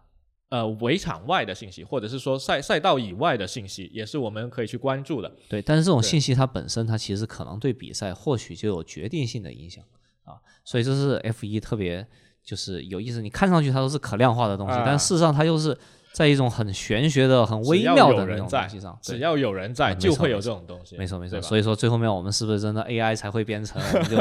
[0.50, 5.32] 呃，围场外的信息，或者是说赛赛道以外的信息，也是我们可以去关注的。
[5.48, 9.84] 对，但是这种信息它本身，它其实可能对比赛或许就有决定性的影响
[10.24, 10.34] 啊，
[10.64, 12.04] 所以这是 F 一特别
[12.42, 13.22] 就是有意思。
[13.22, 15.78] 你看上去它都是可量化的东西，啊但事实上它又是
[16.20, 18.98] 在一种很玄学的、很微妙的东西上。
[19.00, 20.98] 只要有人在，就会有这种东西。
[20.98, 24.18] 没错没错，所以说最后面我们是不是真的 AI 才会编程，就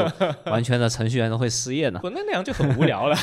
[0.50, 1.98] 完全的程序员都会失业呢？
[2.02, 3.14] 不，那那样就很无聊了。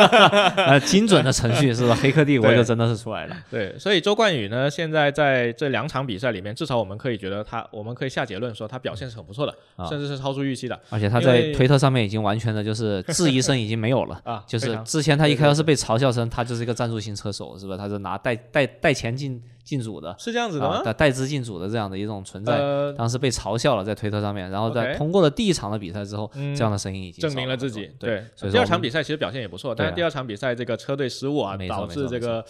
[0.56, 1.94] 呃，精准的程序是吧？
[2.00, 3.36] 黑客帝国就真的是出来了。
[3.50, 14.18] 对，所以周冠宇呢，现在在这两场比赛里面，至少我们可以觉得他，我们可以下结论说他表现是很不错的，啊甚至是超出预期的而且他在推特上面已经完全的就是质疑声已经没有了。
[14.24, 14.42] 啊。
[14.46, 17.76] 就是之前他一开始是被嘲笑成他就是一个赞助型车手，是吧？
[17.76, 20.82] 他是拿带带带钱进进组的，是这样子的啊，吗？
[20.84, 27.90] 带带资进组的这样的一种存在，呃，当时被嘲笑了在推特上面，然后在通过了第一场的比赛之后，嗯这样的声音已经证明了自己。
[27.98, 32.44] 对，所以第二场比赛其实表现也不错，但是第二场比赛这个车队失误啊，导致这个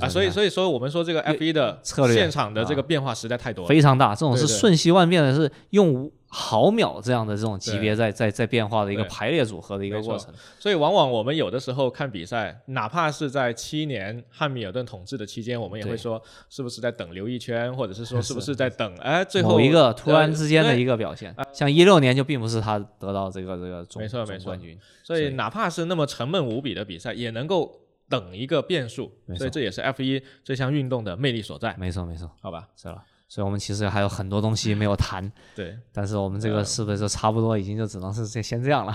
[0.00, 3.68] 啊，所以所以说我们说这个 F 一的策略现场的这个啊变化实在太多了。
[3.68, 10.32] 非常大，这种是瞬息万变的，是用毫秒这样的这种级别在在在变化的一个排列组合的一个过程。
[10.58, 24.38] 所以往往我们有的时候看比赛，哪怕是在七年汉密尔顿统治的期间，我们也会说是不是在等刘一圈，或者是说是不是在等哎最后某一个突然呃之间的一个表现，像一六年就并不是他得到这个这个总没错没错。
[24.38, 32.68] 总冠军，所以哪怕是那么沉闷无比的比赛，也能够等一个变数，所以这也是 F 一这项运动的魅力所在，没错没错，好吧？
[32.76, 33.02] 是了。
[33.28, 35.76] 所以我们其实还有很多东西没有谈， 对。
[35.92, 38.94] 但是我们这个是不是就差不多已经就只能是这先这样了？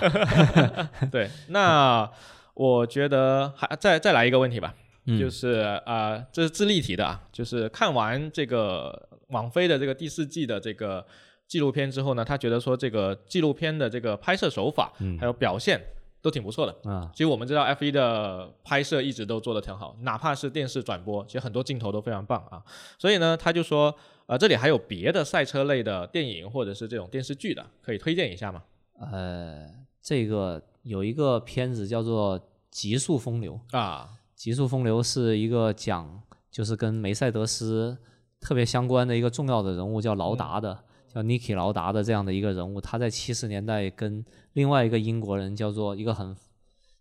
[1.11, 2.09] 对，那
[2.55, 4.73] 我觉得还再再来一个问题吧，
[5.05, 5.19] 嗯。
[5.19, 11.05] 就是啊、呃这是智力题的啊，就是看完这个网飞的这个第四季的这个
[11.47, 15.17] 纪录片之后呢，他觉得说这个纪录片的这个拍摄手法、嗯。
[15.19, 15.79] 还有表现
[16.23, 16.89] 都挺不错的。
[16.89, 22.63] 啊，其实我们知道 F 一的拍摄一直都做得挺好，哪怕是电视转播，其实很多镜头都非常棒啊。
[22.97, 23.93] 所以呢，他就说，
[24.25, 28.63] 呃，这里还有别的赛车类的电影或者是这种电视剧的，可以推荐一下吗？
[29.11, 29.67] 呃，
[30.01, 32.39] 这个有一个片子叫做
[32.71, 37.97] 《极速风流》，啊，《极速风流》是一个讲就是跟梅赛德斯
[38.39, 40.83] 特别相关的一个重要的人物，叫劳达的，
[41.13, 42.81] 叫 Niki 劳达的这样的一个人物。
[42.81, 46.35] 他在七十年代跟另外一个英国人叫做一个很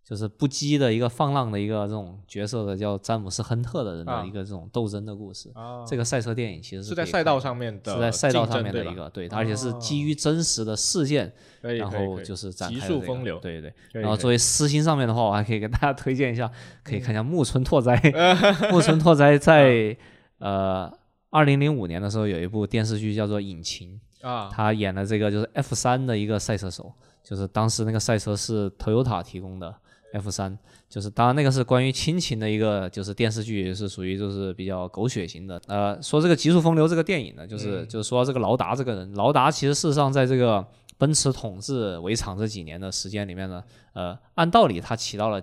[0.04, 5.48] 就是不羁的一个放浪的一个这种角色的叫詹姆斯亨特的人啊的一个这种斗争的故事。
[5.54, 11.32] 啊这个赛车电影其实是在赛道上面的，是在赛道上面的一个，对，而且是哦基于真实的事件，
[11.62, 13.70] 然后就是展开的这个速风流，对对。
[13.70, 16.50] 可以可以然后作为私心上面的话，我还可以给大家推荐一下，
[16.82, 17.94] 可以看一下木村拓哉。
[18.12, 19.96] 嗯木村拓哉在
[20.38, 20.92] 呃
[21.32, 26.92] 二零零五年的时候有一部电视剧叫做《引擎》，啊，他演的这个就是 F 三的一个赛车手，
[27.24, 29.74] 就是当时那个赛车是 Toyota 提供的
[30.12, 30.58] F 三，
[30.90, 35.58] 就是当然那个是关于亲情的一个就是电视剧，是属于就是比较狗血型的。
[35.68, 40.62] 呃，说这个《极速风流》这个电影呢，就是、嗯就是说到这个劳达这个人，劳达其实事实上在这个
[40.98, 43.64] 奔驰统治围场这几年的时间里面呢，
[43.94, 45.42] 呃，按道理他起到了。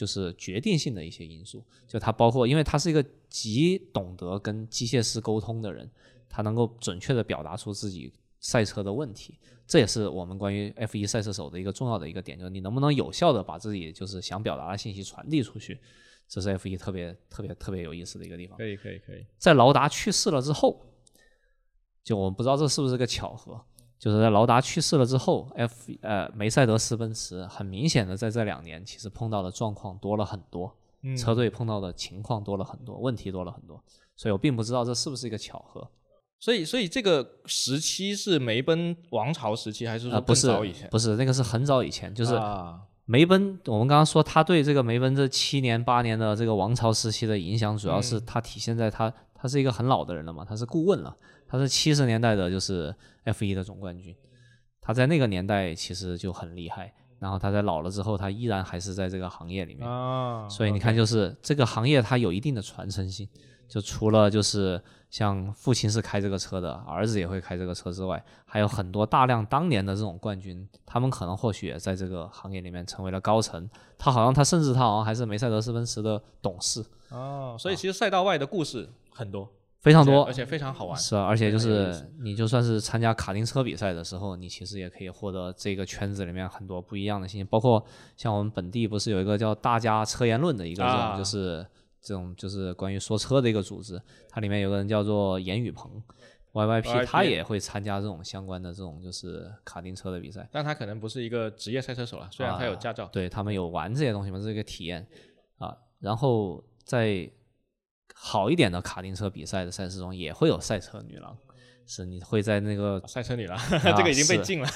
[0.00, 5.90] 就是决定性的一些因素，就他包括，因为他是一个极懂得跟机械师沟通的人，
[6.26, 15.78] 他能够准确的表达出自己赛车的问题，这也是我们关于 F 一赛车手的一个重要的一个点，就是你能不能有效的把自己就是想表达的信息传递出去，
[16.26, 18.56] 这是 F 一特别特别特别有意思的一个地方。
[18.56, 20.80] 可以可以可以，在劳达去世了之后，
[22.02, 23.62] 就我们不知道这是不是个巧合，
[24.00, 33.78] 就是在劳达去世了之后，F 呃梅赛德斯奔驰很明显的在这两年其实碰到的状况多了很多，嗯车队碰到的情况多了很多，问题多了很多，
[34.16, 35.86] 所以我并不知道这是不是一个巧合。
[36.38, 40.88] 所以所以这个时期是梅奔王朝时期，还是啊、说不是早以前？
[40.88, 43.60] 不是那个是很早以前，就是啊梅奔。
[43.66, 51.16] 我们刚刚说他对这个梅奔这七年八年的这个王朝时期的影响，主要是他体现在他他是一个很老的人了嘛，他是顾问了，
[51.48, 54.14] 他是七十年代的就是 F 1的总冠军，
[54.80, 59.88] 他在那个年代其实就很厉害，然后他在老了之后，他依然还是在这个行业里面。
[59.88, 63.26] 啊，所以你看，就是这个行业它有一定的传承性，
[63.68, 73.68] 就除了就是像父亲是开这个车的，儿子也会开这个车之外，还有很多大量当年的这种冠军，他们可能或许也在这个行业里面成为了高层。
[73.96, 79.48] 他好像他甚至他好像还是梅赛德斯奔驰的董事，哦，所以其实赛道外的故事很多，
[79.80, 80.32] 非常多而。
[80.32, 80.96] 且非常好玩。
[80.98, 87.84] 是啊，而且就是你就算是参加卡丁车比赛的时候，你其实也可以获得这个圈子里面很多不一样的信息，包括
[88.16, 91.66] 像我们本地不是有一个叫大家车言论的一个这啊种就是
[92.00, 96.02] 这种就是关于说车的一个组织，它里面有个人叫做严宇鹏
[96.52, 100.48] YYP，YYP 他也会参加这种相关的这种就是卡丁车的比赛。
[100.50, 103.08] 但他可能不是一个职业赛车手了，虽然他有驾照。
[103.12, 105.06] 对他们有玩这些东西嘛，这是一个体验
[105.58, 105.76] 啊。
[106.00, 107.30] 然后在
[108.12, 111.38] 好一点的卡丁车比赛的赛事中，也会有赛车女郎，
[111.86, 113.56] 是你会在那个赛车女郎，
[113.96, 114.66] 这个已经被禁了。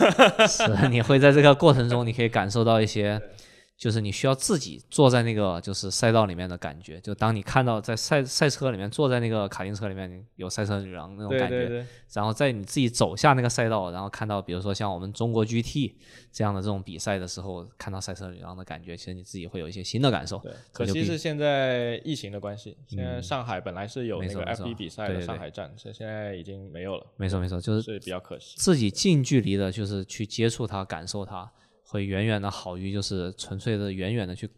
[0.46, 3.20] 是你会在这个过程中，你可以感受到一些，
[3.76, 7.00] 就是你需要自己坐在那个就是赛道里面的感觉。
[7.00, 15.94] 就当你看到在赛赛车里面坐在那个卡丁车里面有赛车女郎那种感觉，对对，然后在你自己走下那个赛道，然后看到比如说像我们中国 GT
[16.32, 20.38] 这样的这种比赛的时候，看到赛车女郎的感觉，其实你自己会有一些新的感受。
[20.38, 28.54] 对，可惜是现在疫情的关系，现在上海本来是有那个没错没错 F1 比赛的上海站，所以现在已经没有了，没错没错，就是比较可惜。
[28.56, 31.50] 自己近距离的，就是去接触它、感受它，
[31.86, 34.50] 会远远的好于就是纯粹的远远的去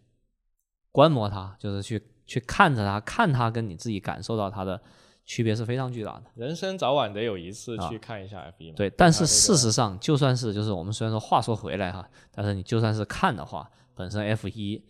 [0.90, 4.80] 观摩它，就是去去看着它，看它跟你自己感受到它的
[5.24, 6.24] 区别是非常巨大的。
[6.36, 8.76] 人生早晚得有一次啊去看一下 F 一嘛。
[8.76, 14.82] 对，但是事实上，就算是就是我们虽然说话说回来哈，但是你就算是看的话，本身 F 一，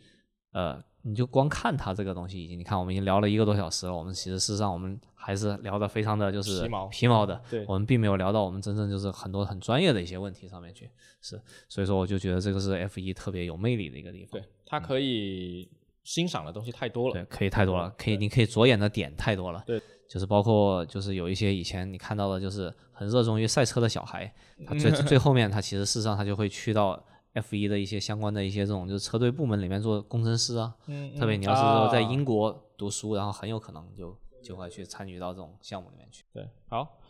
[0.52, 10.88] 呃，你就光看它这个东西，已经你看我们已经聊了一个多小时了，我们其实事实上我们还是聊的非常的就是皮毛皮毛的，对我们并没有聊到我们真正就是很多很专业的一些问题上面去，
[11.20, 15.68] 是，所以说我就觉得这个是 F 一特别有魅力的一个地方对，，它可以
[16.04, 17.14] 欣赏的东西太多了。
[17.14, 24.32] 对，可以太多了，可以你可以着眼的点太多了，对，就是包括就是有一些以前你看到的，就是很热衷于赛车的小孩，
[24.64, 34.16] 他嗯最 最后面他其实事实上他就会去到 F 一的一些相关的一些这种就是车队部门里面做工程师啊，嗯，特别嗯你要是说在啊英国读书，然后很有可能就
[34.46, 36.24] 就会去参与到这种项目里面去。
[36.32, 37.00] 对，好，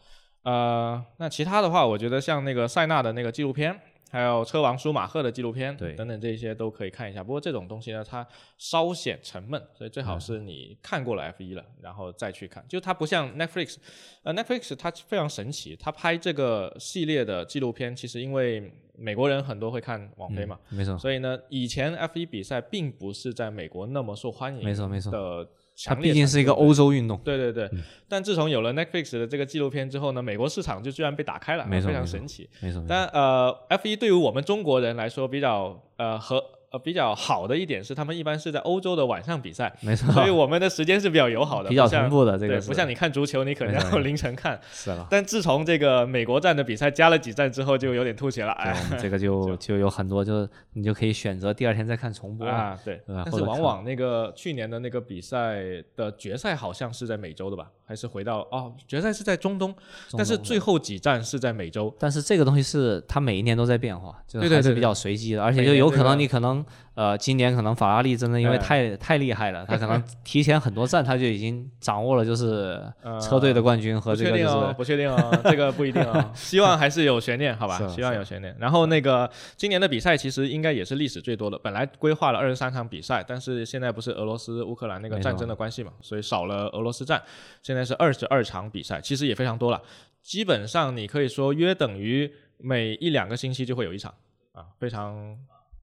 [0.42, 3.78] 呃，那其他的话，我觉得像那个塞纳的那个纪录片，
[4.10, 7.22] 还有车王舒马赫的纪录片，对等等这些都可以看一下。
[7.22, 8.26] 不过这种东西呢，它
[8.56, 12.64] 稍显沉闷，所以最好是你看过了 F 一了，然后再去看。
[12.68, 13.76] 就它不像 Netflix，
[14.22, 27.70] 呃，Netflix 它非常神奇，它拍这个系列的纪录片，其实因为美国人很多会看网飞嘛，没错，所以呢，以前 F1 比赛并不是在美国那么受欢迎，没错没错的它强烈毕竟是一个欧洲运动，对对对，
[28.08, 32.48] 但自从有了 Netflix 的这个纪录片之后呢，美国市场就居然被打开了，非常神奇。
[32.88, 44.60] 但呃，F 一对于我们中国人来说比较呃和呃比较好的一点是，他们一般是在欧洲的晚上比赛，没错，所以我们的时间是比较友好的，比较同步的这个，不像你看足球，你可能要 凌晨看。
[44.72, 45.06] 是了。
[45.10, 52.46] 但自从这个美国站的比赛加了几站之后，就有点吐血了，对，哎这个 就就有很多，就你就可以选择第二天再看重播。
[52.46, 53.00] 啊，对。
[53.06, 55.62] 但是往往那个去年的那个比赛
[55.94, 57.70] 的决赛好像是在美洲的吧？
[57.86, 59.72] 还是回到哦，决赛是在中东，
[60.08, 61.94] 中但是最后几站是在美洲。
[61.98, 66.64] 但是这个东西是它每一年都在变化，就对对对是还是比较随机的，而且就有可能你可能
[66.96, 68.58] 呃，今年可能法拉利真的因为哎。
[68.66, 78.56] 太太厉害了，他可能 提前很多站他就已经掌握了就是呃车队的冠军和这个就确定哦，是不确定哦，这个不一定哦， 希望还是有悬念，好吧希望有悬念。
[78.58, 87.22] 然后那个今年的比赛其实应该也是历史最多的，本来规划了二十三场比赛，但是现在不是俄罗斯乌克兰那个战争的关系嘛，所以少了俄罗斯站，
[87.62, 89.80] 现在是二十二场比赛，其实也非常多了，
[90.22, 94.12] 基本上你可以说约等于每一两个星期就会有一场
[94.52, 95.38] 啊，非常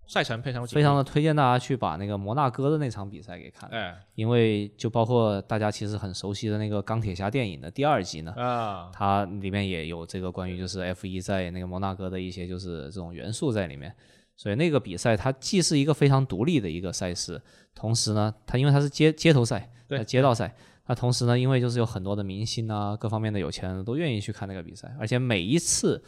[0.05, 3.97] 赛程非常非常的推荐大家去把那个摩纳哥的那场比赛给看，哎。
[4.15, 8.91] 因为就包括大家其实很熟悉的那个钢铁侠电影的第二集呢，啊。
[8.93, 13.95] 它里面也有这个关于就是 F 一在那个摩纳哥的一些就是这种元素在里面，
[14.35, 17.41] 所以那个比赛它既是一个非常独立的一个赛事，
[17.73, 20.03] 同时呢，它因为它是街街头赛，对。
[20.03, 20.53] 街道赛，
[20.85, 26.03] 那同时呢，因为就是有很多的明星啊，各方面的有钱人都愿意去看那个比赛，而且每一次。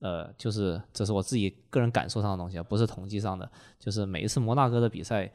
[0.00, 3.50] 呃，就是这是我自己个人感受上的东西啊，不是统计上的。
[3.78, 5.30] 就是每一次摩纳哥的比赛，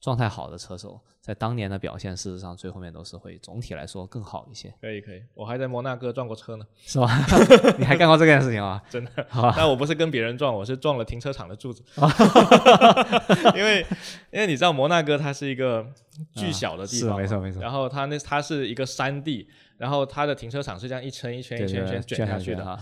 [0.00, 7.08] 状态好的车手在当年的表现，事实上最后面都是会总体来说更好一些，可以可以，我还在摩纳哥撞过车呢，是吧？
[7.78, 8.82] 你还干过这件事情啊？
[8.88, 9.26] 真的。
[9.56, 11.82] 但我不是跟别人撞，我是撞了停车场的柱子。
[13.54, 13.86] 因为
[14.30, 15.86] 因为你知道摩纳哥它是一个
[16.34, 19.46] 巨小的地是方嘛，没错没错，然后它那它是一个山地，
[19.76, 22.78] 然后它的停车场是这样一圈一圈一圈一圈卷下去的，去哈，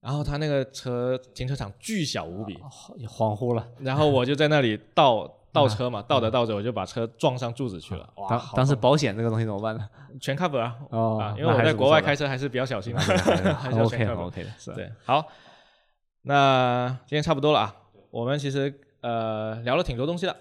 [0.00, 2.54] 然后他那个车停车场巨小无比，
[3.06, 3.66] 恍惚了。
[3.80, 9.88] 然后我就在那里倒 倒车嘛，倒着倒着我就把车撞上柱子去了，哇，当当时保险这个东西怎么办呢？
[10.20, 13.00] 全 cover 啊，因为我在国外开车还是比较小心的，
[13.54, 14.14] 还是要 OK 的。
[14.14, 15.26] OK 的，是对，好，
[16.22, 17.76] 那今天差不多了啊。
[18.10, 18.72] 我们其实
[19.02, 20.36] 呃聊了挺多东西的，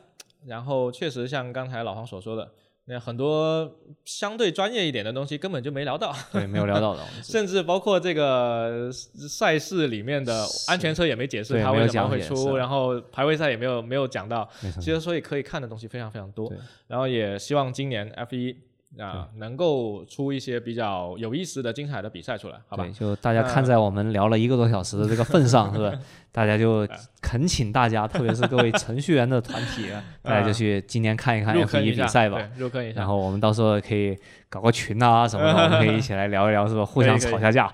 [0.45, 2.51] 然后确实像刚才老黄所说的，
[2.91, 3.71] 那很多
[4.03, 14.49] 相对专业一点的东西根本就没聊到，对，没有聊到的， 甚至包括这个赛事里面的安全车也没解释它为什么会出，然后排位赛也没有没有讲到，
[14.81, 16.51] 其实所以可以看的东西非常非常多，
[16.87, 18.57] 然后也希望今年 F 一
[18.97, 22.91] 啊能够出一些比较有意思的、精彩的比赛出来，好吧对，？
[22.93, 25.97] 就大家看在我们聊了一个多小时的这个份上， 是吧？
[26.31, 32.39] 大家就哎恳请大家，特别是各位程序员的团体 啊，大家就去今年看一看入 F 坑一比赛吧。
[32.57, 33.07] 入坑一下然。
[33.07, 34.17] 后我们到时候可以
[34.49, 36.85] 搞个群啊什么的，我们可以一起来聊一聊，是吧？
[36.85, 37.71] 互相吵下架。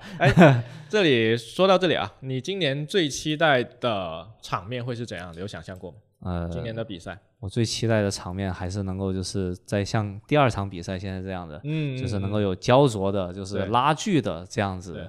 [0.88, 5.40] 这里说到这里啊，你今年最期待的场面会是怎样的？
[5.40, 5.96] 有想象过吗？
[6.20, 15.06] 呃，今年的比赛，我最期待的场面还是能够就是在像第二场比赛现在这样的，嗯就是能够有焦灼的，就是拉锯的这样子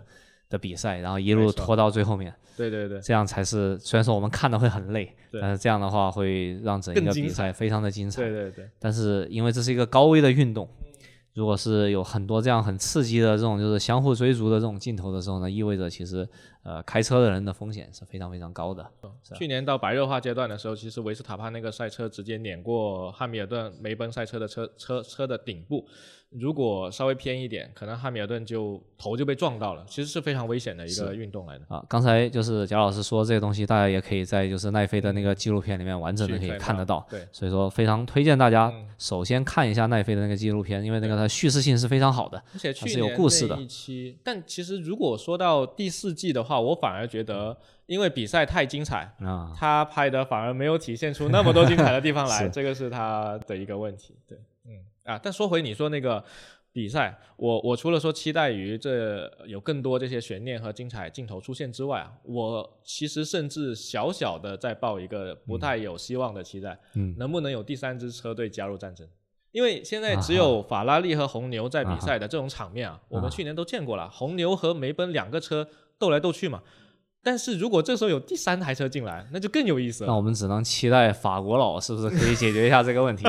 [0.49, 5.39] 的比赛，然后一路拖到最后面，对对对，这样才是虽然说我们看的会很累，对。
[5.41, 8.21] 但是这样的话会让整一个比赛非常的精彩。
[8.23, 10.69] 对对对，但是因为这是一个高危的运动，
[11.33, 16.27] 如果是有很多这样很刺激的这种就是相互追逐的这种镜头的时候呢，意味着其实
[16.67, 18.85] 呃开车的人的风险是非常非常高的。
[19.33, 25.87] 去年到白热化阶段的时候，其实维斯塔潘那个赛车直接碾过汉密尔顿梅奔赛车的车车车的顶部，
[26.29, 31.65] 如果稍微偏一点，可能汉密尔顿就头就被撞到了，其实是非常危险的一个运动来的。
[31.69, 37.07] 啊，刚才就是贾老师说这些东西，大家也可以在就是奈飞的那个纪录片里面完整的可以看得到。
[37.09, 42.43] 对，所以说非常推荐大家嗯首先看一下奈飞的那个纪录片，因为那个它叙事性是非常好的。
[42.53, 47.55] 而且有故事的一期，但其实如果说到第四季的话，我反而觉得，
[47.85, 54.15] 因为比赛太精彩，啊，他拍的反而没有体现出那么多精彩的地方来， 这个是他的一个问题。
[54.27, 54.83] 对，嗯。
[55.03, 56.23] 啊，但说回你说那个
[56.73, 69.07] 比赛，我我除了说期待于这有更多这些悬念和精彩镜头出现之外啊，我其实甚至小小的在抱一个不太有希望的期待，嗯，能不能有第三支车队加入战争？
[69.53, 75.67] 因为现在只有法拉利和红牛在比赛的这种场面啊，我们去年都见过了，红牛和梅奔两个车
[75.97, 76.61] 斗来斗去嘛。
[77.23, 80.07] 但是如果这时候有第三台车进来，那就更有意思了。
[80.07, 83.25] 那我们只能期待法国佬是不是可以解决一下这个问题？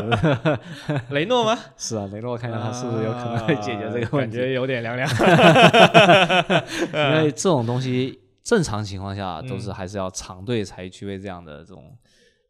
[1.11, 1.59] 雷诺吗？
[1.77, 4.37] 是啊，雷诺看一下他是不是有可能会解决这个问题。
[4.37, 5.09] 啊感觉有点凉凉。
[6.95, 11.97] 因为这种东西正常情况下都是还是要长队才具备这样的这种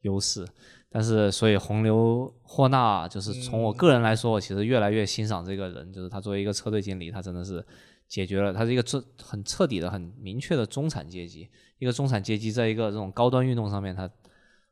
[0.02, 0.46] 优势。
[0.90, 7.64] 但是，所以红牛霍纳就是从我个人来说，我其实越来越欣赏这个人，就是他作为一个车队经理，他真的是
[8.08, 11.48] 解决了，他是一个彻很彻底的、很明确的中产阶级，
[11.78, 14.10] 一个中产阶级在一个这种高端运动上面，他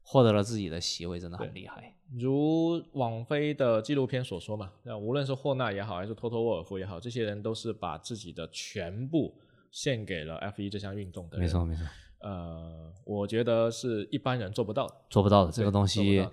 [0.02, 1.94] 获得了自己的席位，真的很厉害。
[2.16, 9.34] 如网飞的纪录片所说嘛，那无论是霍纳也好，还是托托沃尔夫也好，这些人都是把自己的全部
[9.70, 11.36] 献给了 F 一这项运动的。
[11.36, 11.84] 没错，没错。
[12.20, 16.26] 呃，我觉得是一般人做不到的，做不到的这个东西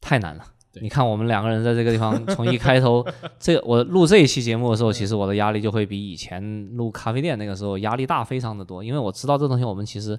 [0.00, 0.44] 太难了。
[0.80, 3.04] 你看我们两个人在这个地方，从一开头，
[3.38, 10.18] 这我录这一期节目的时候，其实我的压力就会比以前录咖啡店那个时候压力大非常的多，因为我知道这东西我们其实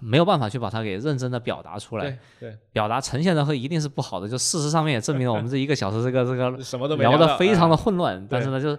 [0.00, 4.28] 没有办法去把它给认真的表达出来，对，表达呈现的会一定是不好的。
[4.28, 8.78] 就事实上面也证明了我们这一个小时这个这个什么都聊的非常的混乱，但是呢，就是。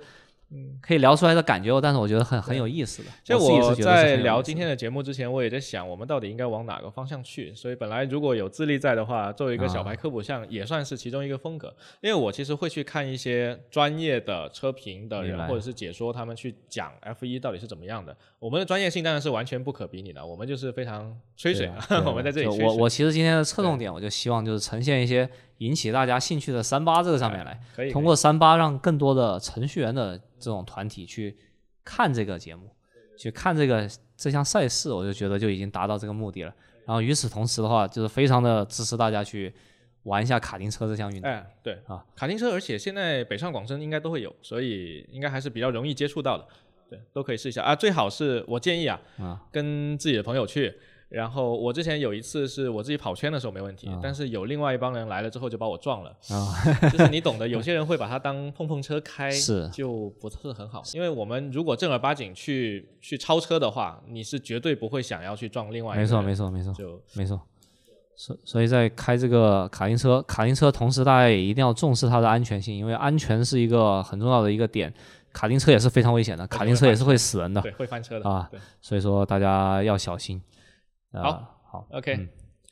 [0.49, 3.09] 嗯，可以聊出来的感觉，但是我觉得很很有意思的。
[3.21, 7.53] 其实我在聊今天的节目之前，我也在想，我们到底应该往哪个方向去。
[7.53, 11.67] 所以本来如果有资历在的话，作为一个小白科普项，也算是其中一个风格。
[11.99, 18.15] 因为我其实会去看一些专业的车评的人，或者是解说他们去讲 F 一到底是怎么样的。
[18.39, 21.69] 我们的专业性当然是完全不可比拟的，我们就是非常吹水。
[22.05, 25.29] 我们在这里，我我其实今天的侧重点，我就希望就是呈现一些。
[25.59, 31.35] 引起大家兴趣的三八这个上面来，通过三八让更多的程序员的这种团体去
[31.83, 32.69] 看这个节目，
[33.17, 36.53] 去看这个这项赛事，我就觉得就已经达到这个目的了。
[36.85, 39.53] 然后与此同时的话，就是非常的支持大家去
[40.03, 41.29] 玩一下卡丁车这项运动。
[41.29, 46.47] 哎，对啊，卡丁车，而且现在北上广深应该都会有，所以应该还是比较容易接触到的。
[46.89, 47.75] 对，都可以试一下啊。
[47.75, 50.73] 最好是我建议啊啊，跟自己的朋友去。
[51.09, 56.13] 然后我之前有一次是我自己跑圈的时候没问题，但是有另外一帮人来了之后就把我撞了，
[56.91, 60.83] 就是你懂的，有些人会把它当碰碰车开，是就不是很好。
[60.93, 66.01] 因为我们如果正儿八经去去超车的话，你是绝对不会想要去撞另外一个。
[66.01, 67.39] 没错没错没错，就没错。
[68.17, 74.93] 所所以在开这个卡丁车，卡丁车同时大家也一定要重视它的安全性，因为安全是一个很重要的一个点。
[75.31, 78.49] 卡丁车也是非常危险的，卡丁车也是会死人的，对，会翻车的啊。
[78.81, 80.41] 所以说大家要小心。
[81.13, 82.27] 好好，OK，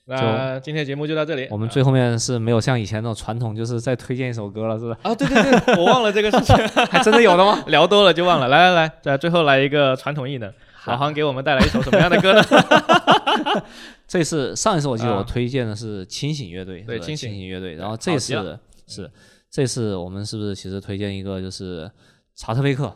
[0.06, 1.48] 那今天节目就到这里。
[1.50, 4.98] 我们最后面是没有像以前那种传统，就是再推荐一首歌了，是吧？
[5.04, 6.56] 啊，对对对，我忘了这个事情，
[6.90, 7.64] 还真的有的吗？
[7.68, 8.48] 聊多了就忘了。
[8.48, 10.54] 来来来，在最后来一个传统艺能，
[10.86, 12.44] 老航给我们带来一首什么样的歌呢？
[14.08, 17.76] 这次上一次我记得我推荐的是清醒乐队，对清醒乐队。
[17.76, 19.10] 然后这次是
[19.50, 21.90] 这次我们是不是其实推荐一个就是
[22.36, 22.96] 查特贝克？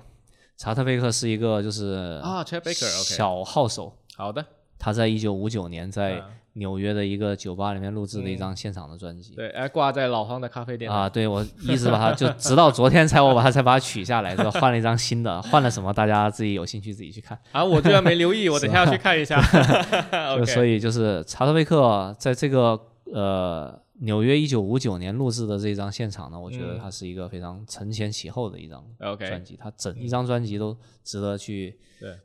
[0.57, 3.98] 查特贝克是一个就是啊，查特贝克小号手。
[4.16, 4.45] 好的。
[4.80, 6.23] 他在一九五九年在
[6.53, 14.49] 纽约的一个酒吧里面录制的一张现场的专辑，对，哎，挂在老方的咖啡店啊，对我一直把它就直到昨天才我把它才把它取下来，是吧？
[14.51, 15.93] 换了一张新的，换了什么？
[15.93, 19.39] 大家自己有兴趣自己去看啊，我居然没留意，我 等下要去看一下。
[20.47, 22.77] 所以就是查特贝克在这个
[23.14, 28.84] 呃纽约一九五九年录制的这张现场呢，我觉得它是一个非常承前启后的一张
[29.18, 31.77] 专辑，它整一张专辑都值得去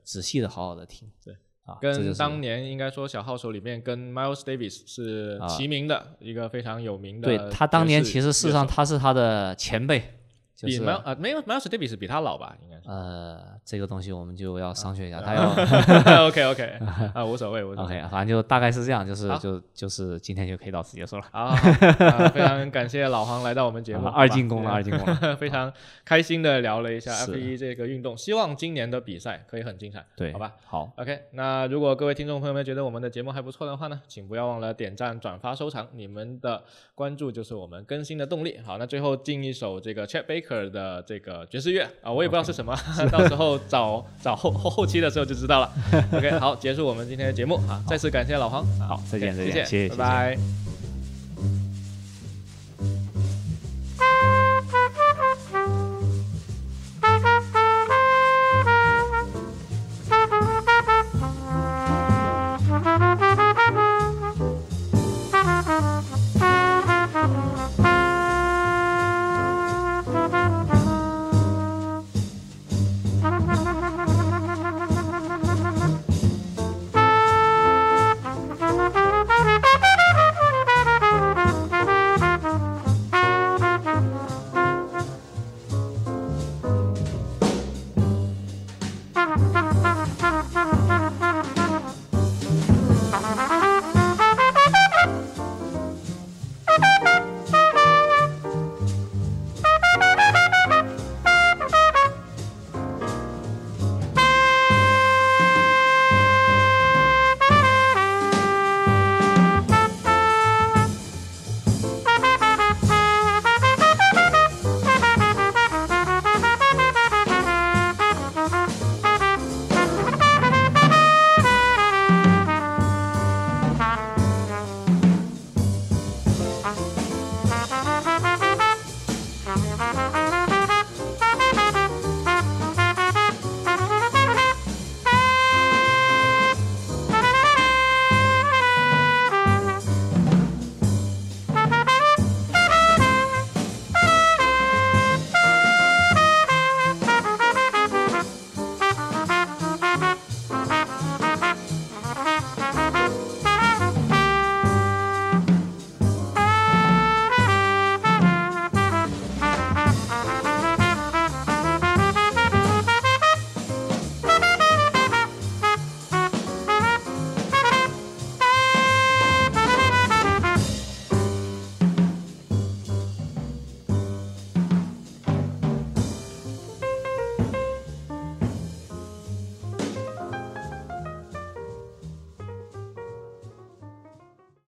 [0.02, 1.08] 仔细的好好的听。
[1.22, 1.36] 对。
[1.80, 7.26] 跟当年应该说小号手里面跟 Miles Davis 是齐名的一个非常有名的。
[7.26, 10.23] 对他当年其实事实上他是他的前辈。
[10.64, 12.56] 比 Miles 啊没有 Miles Davis 比他老吧？
[12.62, 12.82] 应该是。
[12.88, 15.20] 呃，这个东西我们就要商榷一下。
[15.20, 15.48] 他要
[16.28, 16.78] OK OK
[17.14, 17.98] 啊，无所谓，无所谓。
[17.98, 21.24] OK，反正就大概是这样，就是就就是今天就可以到此结束了。
[21.30, 21.54] 啊，
[22.34, 25.72] 非常感谢老黄来到我们节目， 二进攻了，二进攻了，非常
[26.04, 30.04] 开心的聊了一下 F1 这个运动，希望今年的比赛可以很精彩。
[30.16, 30.52] 对，好吧。
[30.66, 31.18] 好，OK。
[31.32, 36.62] 那如果各位听众朋友们觉得我们的节目还不错的话呢，请不要忘了点赞、转发、收藏，你们的
[36.94, 38.58] 关注就是我们更新的动力。
[38.64, 41.18] 好，那最后进一首这个 Chet Baker 的这。
[41.24, 42.76] 个爵士乐啊，我也不知道是什么，
[43.10, 45.72] 到时候找找后后后期的时候就知道了。
[46.12, 50.63] OK，好，结束我们今天的节目啊，再次感谢老黄，好，再见，再见，谢谢，拜拜。